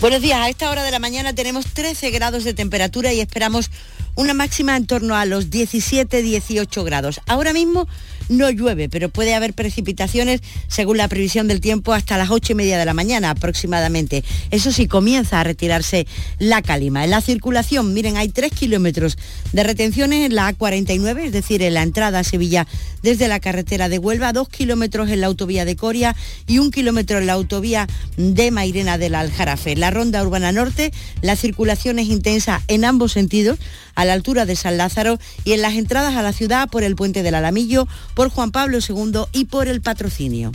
[0.00, 3.70] Buenos días, a esta hora de la mañana tenemos 13 grados de temperatura y esperamos
[4.14, 7.20] una máxima en torno a los 17-18 grados.
[7.26, 7.86] Ahora mismo
[8.30, 12.56] no llueve, pero puede haber precipitaciones según la previsión del tiempo hasta las 8 y
[12.56, 14.24] media de la mañana aproximadamente.
[14.50, 16.06] Eso sí, comienza a retirarse
[16.38, 17.04] la calima.
[17.04, 19.18] En la circulación, miren, hay 3 kilómetros
[19.52, 22.66] de retenciones en la A49, es decir, en la entrada a Sevilla
[23.02, 26.14] desde la carretera de Huelva, 2 kilómetros en la autovía de Coria
[26.46, 29.76] y un kilómetro en la autovía de Mairena del Aljarafe.
[29.76, 33.58] La ronda urbana norte, la circulación es intensa en ambos sentidos,
[33.94, 36.96] a la altura de San Lázaro y en las entradas a la ciudad por el
[36.96, 37.86] puente del Alamillo,
[38.20, 40.52] por Juan Pablo II y por el patrocinio.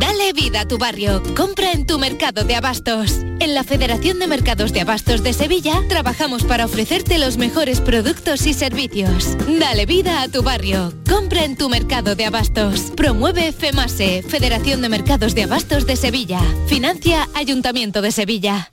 [0.00, 1.22] Dale vida a tu barrio.
[1.36, 3.20] Compra en tu mercado de abastos.
[3.38, 8.44] En la Federación de Mercados de Abastos de Sevilla trabajamos para ofrecerte los mejores productos
[8.48, 9.36] y servicios.
[9.60, 10.92] Dale vida a tu barrio.
[11.08, 12.90] Compra en tu mercado de abastos.
[12.96, 16.40] Promueve FEMASE, Federación de Mercados de Abastos de Sevilla.
[16.66, 18.72] Financia Ayuntamiento de Sevilla.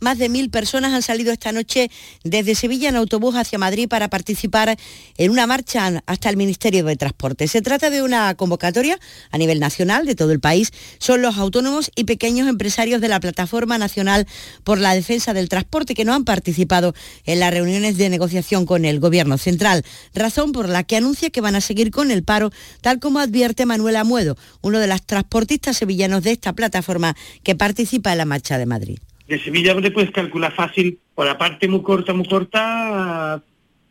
[0.00, 1.90] Más de mil personas han salido esta noche
[2.22, 4.76] desde Sevilla en autobús hacia Madrid para participar
[5.16, 7.48] en una marcha hasta el Ministerio de Transporte.
[7.48, 8.98] Se trata de una convocatoria
[9.30, 10.70] a nivel nacional de todo el país.
[10.98, 14.26] Son los autónomos y pequeños empresarios de la Plataforma Nacional
[14.64, 16.94] por la Defensa del Transporte que no han participado
[17.24, 19.84] en las reuniones de negociación con el Gobierno Central,
[20.14, 23.66] razón por la que anuncia que van a seguir con el paro, tal como advierte
[23.66, 28.58] Manuela Muedo, uno de los transportistas sevillanos de esta plataforma que participa en la marcha
[28.58, 28.98] de Madrid.
[29.28, 33.42] De Sevilla le puedes calcular fácil, por la parte muy corta, muy corta,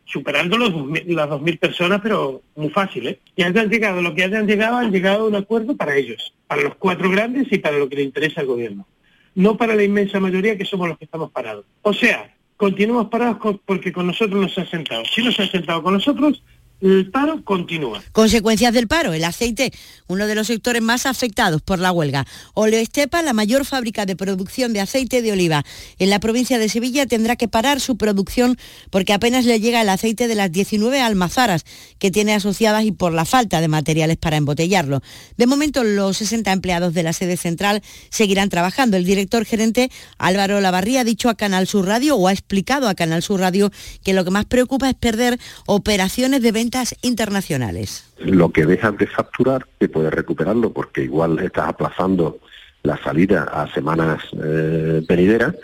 [0.06, 0.70] superando los,
[1.06, 3.20] las 2.000 personas, pero muy fácil, ¿eh?
[3.36, 6.62] Ya han llegado, lo que han llegado, han llegado a un acuerdo para ellos, para
[6.62, 8.86] los cuatro grandes y para lo que le interesa al gobierno.
[9.34, 11.66] No para la inmensa mayoría que somos los que estamos parados.
[11.82, 15.04] O sea, continuamos parados porque con nosotros nos han sentado.
[15.04, 16.42] Si nos han sentado con nosotros,
[16.80, 18.02] el paro continúa.
[18.12, 19.72] Consecuencias del paro, el aceite,
[20.08, 22.26] uno de los sectores más afectados por la huelga.
[22.52, 25.64] Oleoestepa, la mayor fábrica de producción de aceite de oliva
[25.98, 28.58] en la provincia de Sevilla, tendrá que parar su producción
[28.90, 31.64] porque apenas le llega el aceite de las 19 almazaras
[31.98, 35.00] que tiene asociadas y por la falta de materiales para embotellarlo.
[35.38, 38.98] De momento, los 60 empleados de la sede central seguirán trabajando.
[38.98, 42.94] El director gerente Álvaro Lavarría ha dicho a Canal Sur Radio o ha explicado a
[42.94, 43.70] Canal Sur Radio
[44.04, 46.65] que lo que más preocupa es perder operaciones de venta
[47.02, 48.12] internacionales.
[48.18, 52.38] Lo que dejas de facturar, que puedes recuperarlo porque igual estás aplazando
[52.82, 55.54] la salida a semanas eh, venideras,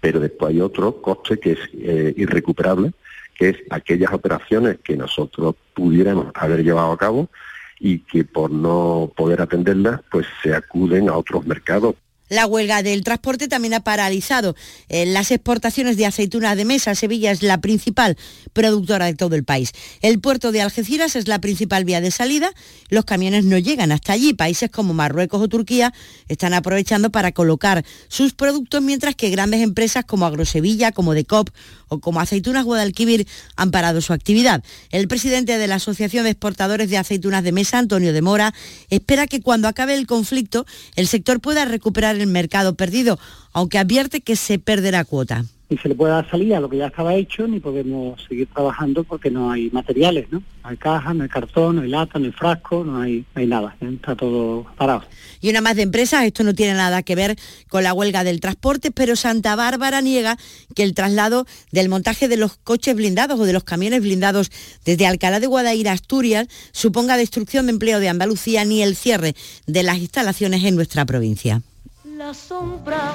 [0.00, 2.92] pero después hay otro coste que es eh, irrecuperable,
[3.34, 7.28] que es aquellas operaciones que nosotros pudiéramos haber llevado a cabo
[7.78, 11.94] y que por no poder atenderlas, pues se acuden a otros mercados
[12.30, 14.54] La huelga del transporte también ha paralizado
[14.88, 16.94] eh, las exportaciones de aceitunas de mesa.
[16.94, 18.16] Sevilla es la principal
[18.52, 19.72] productora de todo el país.
[20.00, 22.52] El puerto de Algeciras es la principal vía de salida.
[22.88, 24.32] Los camiones no llegan hasta allí.
[24.32, 25.92] Países como Marruecos o Turquía
[26.28, 31.50] están aprovechando para colocar sus productos, mientras que grandes empresas como Agrosevilla, como Decop
[31.88, 33.26] o como Aceitunas Guadalquivir
[33.56, 34.62] han parado su actividad.
[34.90, 38.54] El presidente de la Asociación de Exportadores de Aceitunas de Mesa, Antonio de Mora,
[38.88, 40.64] espera que cuando acabe el conflicto
[40.94, 43.18] el sector pueda recuperar el mercado perdido,
[43.52, 46.78] aunque advierte que se perderá cuota ni se le puede dar salida a lo que
[46.78, 50.42] ya estaba hecho, ni podemos seguir trabajando porque no hay materiales, ¿no?
[50.64, 53.40] No hay caja, no hay cartón, no hay lata, no hay frasco, no hay, no
[53.40, 53.92] hay nada, ¿eh?
[53.94, 55.04] está todo parado.
[55.40, 57.36] Y una más de empresas, esto no tiene nada que ver
[57.68, 60.36] con la huelga del transporte, pero Santa Bárbara niega
[60.74, 64.50] que el traslado del montaje de los coches blindados o de los camiones blindados
[64.84, 69.36] desde Alcalá de Guadaira a Asturias suponga destrucción de empleo de Andalucía ni el cierre
[69.68, 71.62] de las instalaciones en nuestra provincia.
[72.20, 73.14] La sombra,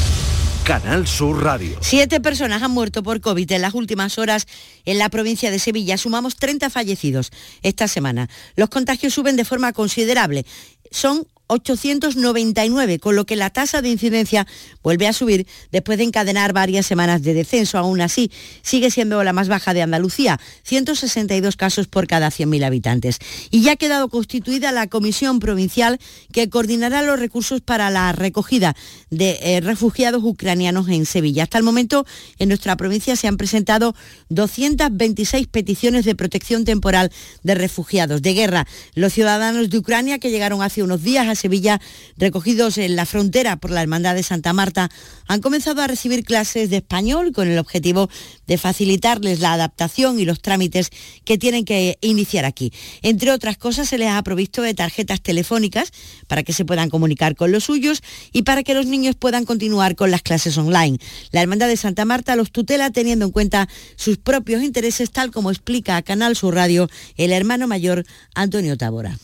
[0.63, 1.77] Canal Sur Radio.
[1.81, 4.45] Siete personas han muerto por COVID en las últimas horas
[4.85, 5.97] en la provincia de Sevilla.
[5.97, 7.31] Sumamos 30 fallecidos
[7.63, 8.29] esta semana.
[8.55, 10.45] Los contagios suben de forma considerable.
[10.91, 14.47] Son 899, con lo que la tasa de incidencia
[14.81, 17.77] vuelve a subir después de encadenar varias semanas de descenso.
[17.77, 18.31] Aún así,
[18.61, 23.19] sigue siendo la más baja de Andalucía, 162 casos por cada 100.000 habitantes.
[23.49, 25.99] Y ya ha quedado constituida la comisión provincial
[26.31, 28.75] que coordinará los recursos para la recogida
[29.09, 31.43] de eh, refugiados ucranianos en Sevilla.
[31.43, 32.05] Hasta el momento,
[32.39, 33.93] en nuestra provincia se han presentado
[34.29, 37.11] 226 peticiones de protección temporal
[37.43, 38.67] de refugiados de guerra.
[38.95, 41.81] Los ciudadanos de Ucrania que llegaron hace unos días a Sevilla,
[42.17, 44.89] recogidos en la frontera por la Hermandad de Santa Marta,
[45.27, 48.09] han comenzado a recibir clases de español con el objetivo
[48.47, 50.91] de facilitarles la adaptación y los trámites
[51.25, 52.71] que tienen que iniciar aquí.
[53.01, 55.91] Entre otras cosas, se les ha provisto de tarjetas telefónicas
[56.27, 59.95] para que se puedan comunicar con los suyos y para que los niños puedan continuar
[59.95, 60.99] con las clases online.
[61.31, 65.49] La Hermandad de Santa Marta los tutela teniendo en cuenta sus propios intereses, tal como
[65.49, 66.87] explica a Canal Sur Radio
[67.17, 69.17] el hermano mayor Antonio Tabora.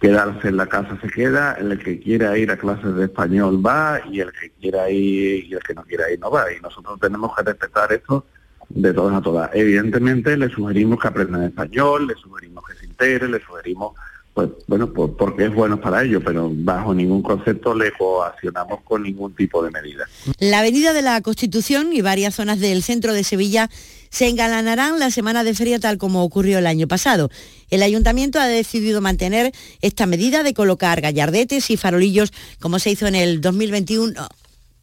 [0.00, 4.00] Quedarse en la casa se queda, el que quiera ir a clases de español va
[4.10, 6.52] y el que quiera ir y el que no quiera ir no va.
[6.52, 8.24] Y nosotros tenemos que respetar esto
[8.68, 9.50] de todas a todas.
[9.54, 13.92] Evidentemente le sugerimos que aprendan español, le sugerimos que se integren, le sugerimos,
[14.32, 19.02] pues bueno, pues, porque es bueno para ellos, pero bajo ningún concepto le coaccionamos con
[19.02, 20.06] ningún tipo de medida.
[20.38, 23.70] La Avenida de la Constitución y varias zonas del centro de Sevilla
[24.14, 27.30] se engalanarán la semana de feria tal como ocurrió el año pasado.
[27.68, 29.52] El ayuntamiento ha decidido mantener
[29.82, 34.28] esta medida de colocar gallardetes y farolillos como se hizo en el 2021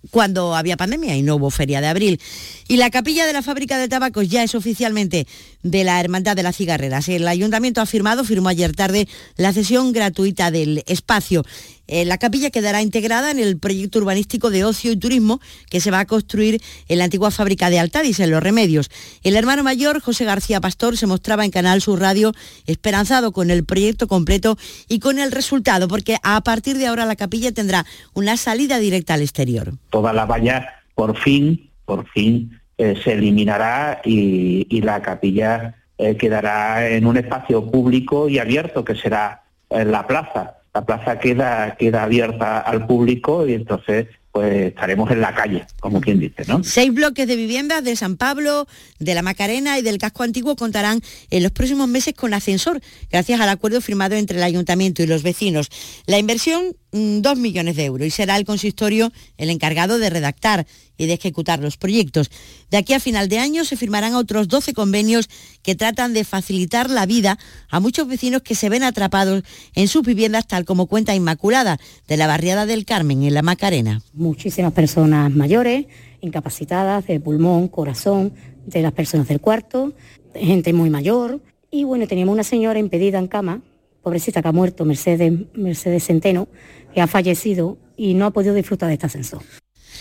[0.10, 2.20] cuando había pandemia y no hubo feria de abril.
[2.68, 5.28] Y la capilla de la fábrica de tabacos ya es oficialmente
[5.64, 7.08] de la Hermandad de las Cigarreras.
[7.08, 9.08] El ayuntamiento ha firmado, firmó ayer tarde,
[9.38, 11.46] la cesión gratuita del espacio.
[11.92, 15.92] Eh, la capilla quedará integrada en el proyecto urbanístico de ocio y turismo que se
[15.92, 18.90] va a construir en la antigua fábrica de Altadis, en Los Remedios.
[19.24, 22.32] El hermano mayor, José García Pastor, se mostraba en Canal Sur Radio
[22.66, 27.18] esperanzado con el proyecto completo y con el resultado, porque a partir de ahora la
[27.18, 29.74] capilla tendrá una salida directa al exterior.
[29.90, 36.88] Toda la valla, por fin, por fin, eh, se eliminará y, la capilla eh, quedará
[36.88, 40.61] en un espacio público y abierto que será la plaza.
[40.74, 46.00] La plaza queda, queda abierta al público y entonces pues estaremos en la calle, como
[46.00, 46.64] quien dice, ¿no?
[46.64, 48.66] Seis bloques de viviendas de San Pablo,
[48.98, 52.80] de la Macarena y del casco antiguo contarán en los próximos meses con ascensor,
[53.12, 55.68] gracias al acuerdo firmado entre el ayuntamiento y los vecinos.
[56.06, 60.66] La inversión, mm, dos millones de euros, y será el consistorio el encargado de redactar
[60.98, 62.32] y de ejecutar los proyectos.
[62.72, 65.30] De aquí a final de año se firmarán otros 12 convenios
[65.62, 67.38] que tratan de facilitar la vida
[67.70, 69.44] a muchos vecinos que se ven atrapados
[69.76, 74.02] en sus viviendas, tal como cuenta Inmaculada, de la barriada del Carmen, en la Macarena.
[74.14, 75.86] Muchísimas personas mayores,
[76.22, 78.34] incapacitadas de pulmón, corazón,
[78.66, 79.94] de las personas del cuarto,
[80.34, 81.42] gente muy mayor.
[81.70, 83.62] Y bueno, teníamos una señora impedida en cama
[84.02, 86.48] pobrecita que ha muerto, Mercedes, Mercedes Centeno,
[86.94, 89.42] que ha fallecido y no ha podido disfrutar de este ascenso.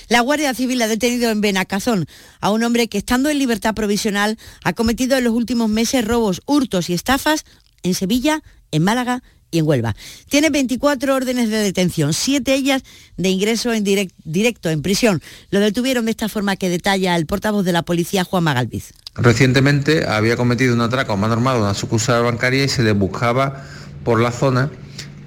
[0.09, 2.07] La Guardia Civil ha detenido en Benacazón
[2.41, 6.43] a un hombre que estando en libertad provisional ha cometido en los últimos meses robos,
[6.47, 7.45] hurtos y estafas
[7.83, 9.97] en Sevilla, en Málaga y en Huelva.
[10.29, 12.83] Tiene 24 órdenes de detención, siete ellas
[13.17, 15.23] de ingreso en directo en prisión.
[15.51, 18.93] Lo detuvieron de esta forma que detalla el portavoz de la policía, Juan Magalviz.
[19.15, 23.65] Recientemente había cometido un atraco armada en una sucursal bancaria y se le buscaba
[24.05, 24.71] por la zona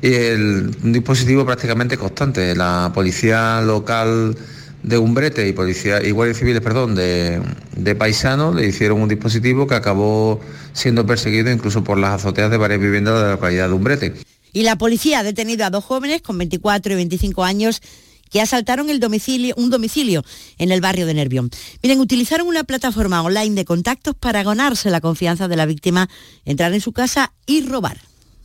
[0.02, 2.56] el, un dispositivo prácticamente constante.
[2.56, 4.38] La policía local
[4.84, 7.42] de Umbrete y policía y guardias civiles, perdón, de,
[7.76, 10.40] de Paisano le hicieron un dispositivo que acabó
[10.74, 14.14] siendo perseguido incluso por las azoteas de varias viviendas de la localidad de Umbrete.
[14.52, 17.82] Y la policía ha detenido a dos jóvenes con 24 y 25 años
[18.30, 20.24] que asaltaron el domicilio, un domicilio
[20.58, 21.52] en el barrio de Nervión.
[21.84, 26.10] Miren, utilizaron una plataforma online de contactos para ganarse la confianza de la víctima,
[26.44, 28.02] entrar en su casa y robar.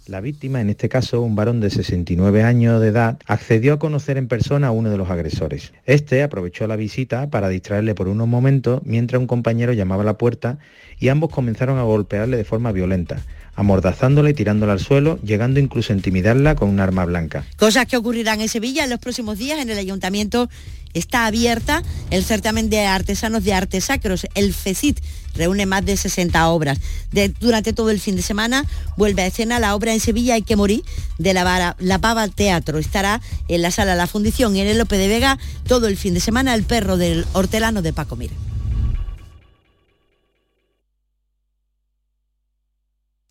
[0.09, 4.17] La víctima, en este caso un varón de 69 años de edad, accedió a conocer
[4.17, 5.75] en persona a uno de los agresores.
[5.85, 10.17] Este aprovechó la visita para distraerle por unos momentos mientras un compañero llamaba a la
[10.17, 10.61] puerta
[10.99, 13.21] y ambos comenzaron a golpearle de forma violenta
[13.59, 17.45] amordazándola y tirándola al suelo, llegando incluso a intimidarla con un arma blanca.
[17.57, 19.59] Cosas que ocurrirán en Sevilla en los próximos días.
[19.59, 20.49] En el ayuntamiento
[20.95, 25.01] está abierta el certamen de artesanos de artes sacros, el FECIT.
[25.35, 26.79] Reúne más de 60 obras.
[27.41, 28.65] durante todo el fin de semana
[28.97, 30.83] vuelve a escena la obra en Sevilla Hay que morir
[31.19, 32.79] de la, la Pava Teatro.
[32.79, 36.15] Estará en la sala La Fundición y en el Lope de Vega todo el fin
[36.15, 38.31] de semana el perro del hortelano de Paco Mir.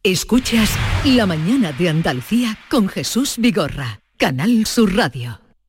[0.03, 0.69] Escuchas
[1.03, 5.46] La mañana de Andalucía con Jesús Vigorra, Canal Sur Radio.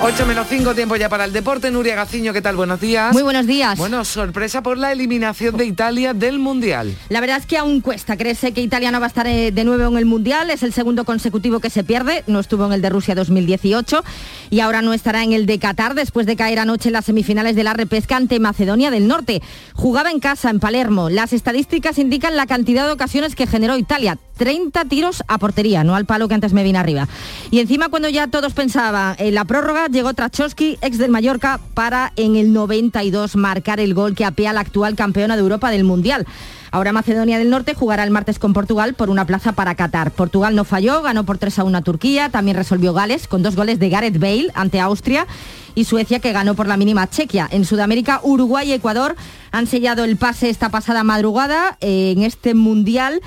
[0.00, 1.72] 8 menos 5, tiempo ya para el deporte.
[1.72, 2.54] Nuria Gaciño, ¿qué tal?
[2.54, 3.12] Buenos días.
[3.12, 3.76] Muy buenos días.
[3.76, 6.96] Bueno, sorpresa por la eliminación de Italia del Mundial.
[7.08, 8.16] La verdad es que aún cuesta.
[8.16, 10.50] Crece que Italia no va a estar eh, de nuevo en el Mundial.
[10.50, 12.22] Es el segundo consecutivo que se pierde.
[12.28, 14.04] No estuvo en el de Rusia 2018
[14.50, 17.56] y ahora no estará en el de Qatar después de caer anoche en las semifinales
[17.56, 19.42] de la repesca ante Macedonia del Norte.
[19.74, 21.10] Jugaba en casa, en Palermo.
[21.10, 24.16] Las estadísticas indican la cantidad de ocasiones que generó Italia.
[24.36, 27.08] 30 tiros a portería, no al palo que antes me vine arriba.
[27.50, 32.12] Y encima cuando ya todos pensaban en la prórroga, llegó Trachowski, ex del Mallorca, para
[32.16, 35.84] en el 92 marcar el gol que apea a la actual campeona de Europa del
[35.84, 36.26] Mundial.
[36.70, 40.10] Ahora Macedonia del Norte jugará el martes con Portugal por una plaza para Qatar.
[40.10, 43.56] Portugal no falló, ganó por 3 a 1 a Turquía, también resolvió Gales con dos
[43.56, 45.26] goles de Gareth Bale ante Austria
[45.74, 47.48] y Suecia que ganó por la mínima Chequia.
[47.50, 49.16] En Sudamérica, Uruguay y Ecuador
[49.50, 53.22] han sellado el pase esta pasada madrugada en este Mundial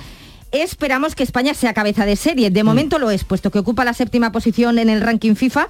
[0.51, 2.49] esperamos que España sea cabeza de serie.
[2.49, 5.68] De momento lo es, puesto que ocupa la séptima posición en el ranking FIFA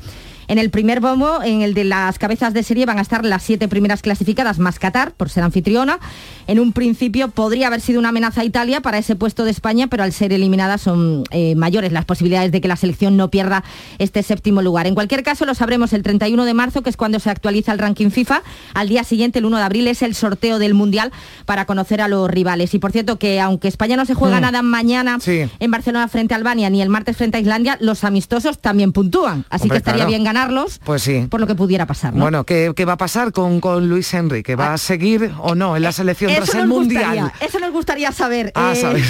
[0.52, 3.42] en el primer bombo, en el de las cabezas de serie, van a estar las
[3.42, 5.98] siete primeras clasificadas más Qatar, por ser anfitriona.
[6.46, 9.88] En un principio podría haber sido una amenaza a Italia para ese puesto de España,
[9.88, 13.64] pero al ser eliminada son eh, mayores las posibilidades de que la selección no pierda
[13.98, 14.88] este séptimo lugar.
[14.88, 17.80] En cualquier caso, lo sabremos el 31 de marzo, que es cuando se actualiza el
[17.80, 18.44] ranking FIFA.
[18.74, 21.14] Al día siguiente, el 1 de abril, es el sorteo del Mundial
[21.46, 22.74] para conocer a los rivales.
[22.74, 24.42] Y por cierto, que aunque España no se juega mm.
[24.42, 28.60] nada mañana en Barcelona frente a Albania ni el martes frente a Islandia, los amistosos
[28.60, 29.46] también puntúan.
[29.50, 30.41] Así que estaría bien ganar
[30.84, 31.28] pues sí.
[31.30, 32.14] por lo que pudiera pasar.
[32.14, 34.56] Bueno, ¿qué, va a pasar con, con Luis Enrique?
[34.56, 37.32] ¿Va a seguir o no en la selección tras el Mundial?
[37.40, 38.52] eso nos gustaría saber.
[38.56, 39.04] Ah, eh,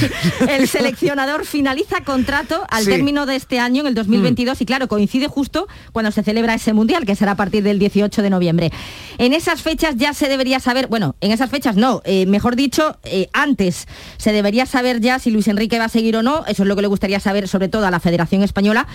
[0.49, 4.63] el seleccionador finaliza contrato al término de este año, en el 2022, mm.
[4.63, 8.21] y claro, coincide justo cuando se celebra ese Mundial, que será a partir del 18
[8.21, 8.71] de noviembre.
[9.17, 12.97] En esas fechas ya se debería saber, bueno, en esas fechas no, eh, mejor dicho,
[13.03, 16.63] eh, antes se debería saber ya si Luis Enrique va a seguir o no, eso
[16.63, 18.87] es lo que le gustaría saber sobre todo a la Federación Española,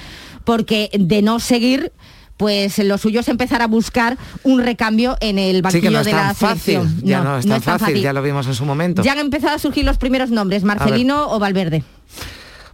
[0.45, 1.93] porque de no seguir
[2.37, 6.81] pues lo suyo es empezar a buscar un recambio en el banquillo de la fácil.
[7.03, 9.03] Ya no, es tan, fácil, ya lo vimos en su momento.
[9.03, 11.83] Ya han empezado a surgir los primeros nombres, Marcelino o Valverde.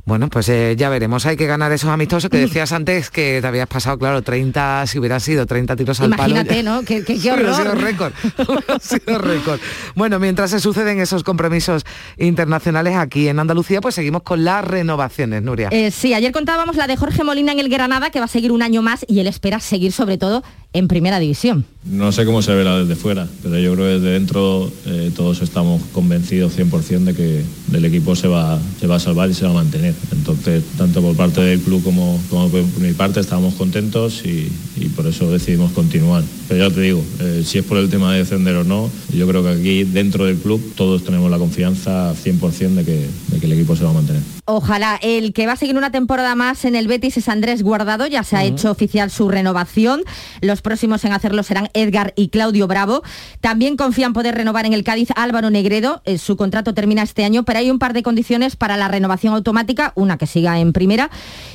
[0.05, 1.27] Bueno, pues eh, ya veremos.
[1.27, 4.99] Hay que ganar esos amistosos que decías antes que te habías pasado, claro, 30, si
[4.99, 6.35] hubieran sido 30 tiros al palo.
[6.35, 6.83] Imagínate, ¿no?
[6.83, 7.55] Qué, horror.
[7.55, 8.13] Sido récord.
[8.69, 9.61] ha sido récord.
[9.95, 11.85] Bueno, mientras se suceden esos compromisos
[12.19, 15.69] internacionales aquí en Andalucía, pues seguimos con las renovaciones, Nuria.
[15.71, 18.51] Eh, sí, ayer contábamos la de Jorge Molina en el Granada, que va a seguir
[18.51, 20.43] un año más y él espera seguir sobre todo
[20.73, 21.65] en primera división.
[21.85, 25.43] No sé cómo se verá desde fuera, pero yo creo que desde dentro eh, todos
[25.43, 27.43] estamos convencidos 100% de que
[27.73, 29.92] el equipo se va, se va a salvar y se va a mantener.
[30.13, 34.51] Entonces, tanto por parte del club como, por mi parte, estábamos contentos y,
[34.97, 36.23] por eso decidimos continuar.
[36.49, 39.27] Pero ya te digo, eh, si es por el tema de descender o no, yo
[39.27, 43.53] creo que aquí dentro del club todos tenemos la confianza 100% de de que el
[43.53, 44.23] equipo se va a mantener.
[44.45, 44.99] Ojalá.
[45.03, 48.09] El que va a seguir una temporada más en el Betis es Andrés Guardado.
[48.09, 50.03] Ya se ha hecho oficial su renovación.
[50.41, 53.03] Los próximos en hacerlo serán Edgar y Claudio Bravo.
[53.41, 56.03] También confían poder renovar en el Cádiz Álvaro Negredo.
[56.05, 59.33] Eh, Su contrato termina este año, pero hay un par de condiciones para la renovación
[59.33, 59.93] automática.
[59.95, 61.09] Una que siga en primera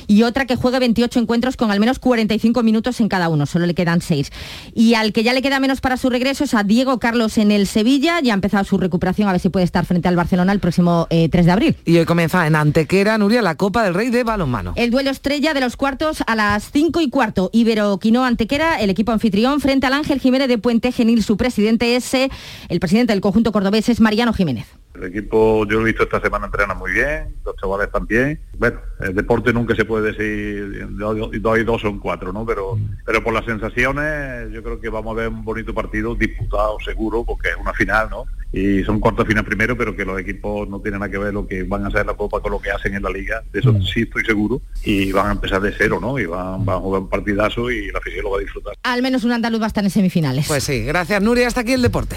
[0.06, 3.44] y otra que juegue 28 encuentros con al menos 45 minutos en cada uno.
[3.44, 4.32] Solo le quedan seis.
[4.74, 7.50] Y al que ya le queda menos para su regreso es a Diego Carlos en
[7.50, 8.20] el Sevilla.
[8.22, 9.28] Ya ha empezado su recuperación.
[9.28, 11.76] A ver si puede estar frente al Barcelona el próximo eh, 3 de abril.
[11.84, 14.72] Y hoy comienza en Antequera, Nuria, la Copa del Rey de balonmano.
[14.76, 17.50] El duelo estrella de los cuartos a las 5 y cuarto.
[17.52, 21.24] Ibero Quino Antequera, el equipo anfitrión, frente al Ángel Jiménez de Puente Genil.
[21.24, 22.30] Su presidente es, eh,
[22.68, 24.68] el presidente del conjunto cordobés es Mariano Jiménez.
[24.98, 28.40] El equipo, yo lo he visto esta semana entrena muy bien, los chavales también.
[28.58, 32.44] Bueno, el deporte nunca se puede decir dos y dos son cuatro, ¿no?
[32.44, 36.78] Pero, pero por las sensaciones, yo creo que vamos a ver un bonito partido disputado
[36.84, 38.24] seguro, porque es una final, ¿no?
[38.52, 41.46] Y son cuartos final primero, pero que los equipos no tienen nada que ver lo
[41.46, 43.60] que van a hacer en la Copa con lo que hacen en la Liga, de
[43.60, 44.60] eso sí estoy seguro.
[44.82, 46.18] Y van a empezar de cero, ¿no?
[46.18, 48.74] Y van, van a jugar un partidazo y la afición lo va a disfrutar.
[48.82, 50.48] Al menos un andaluz va a estar en semifinales.
[50.48, 52.16] Pues sí, gracias Nuria, hasta aquí el deporte.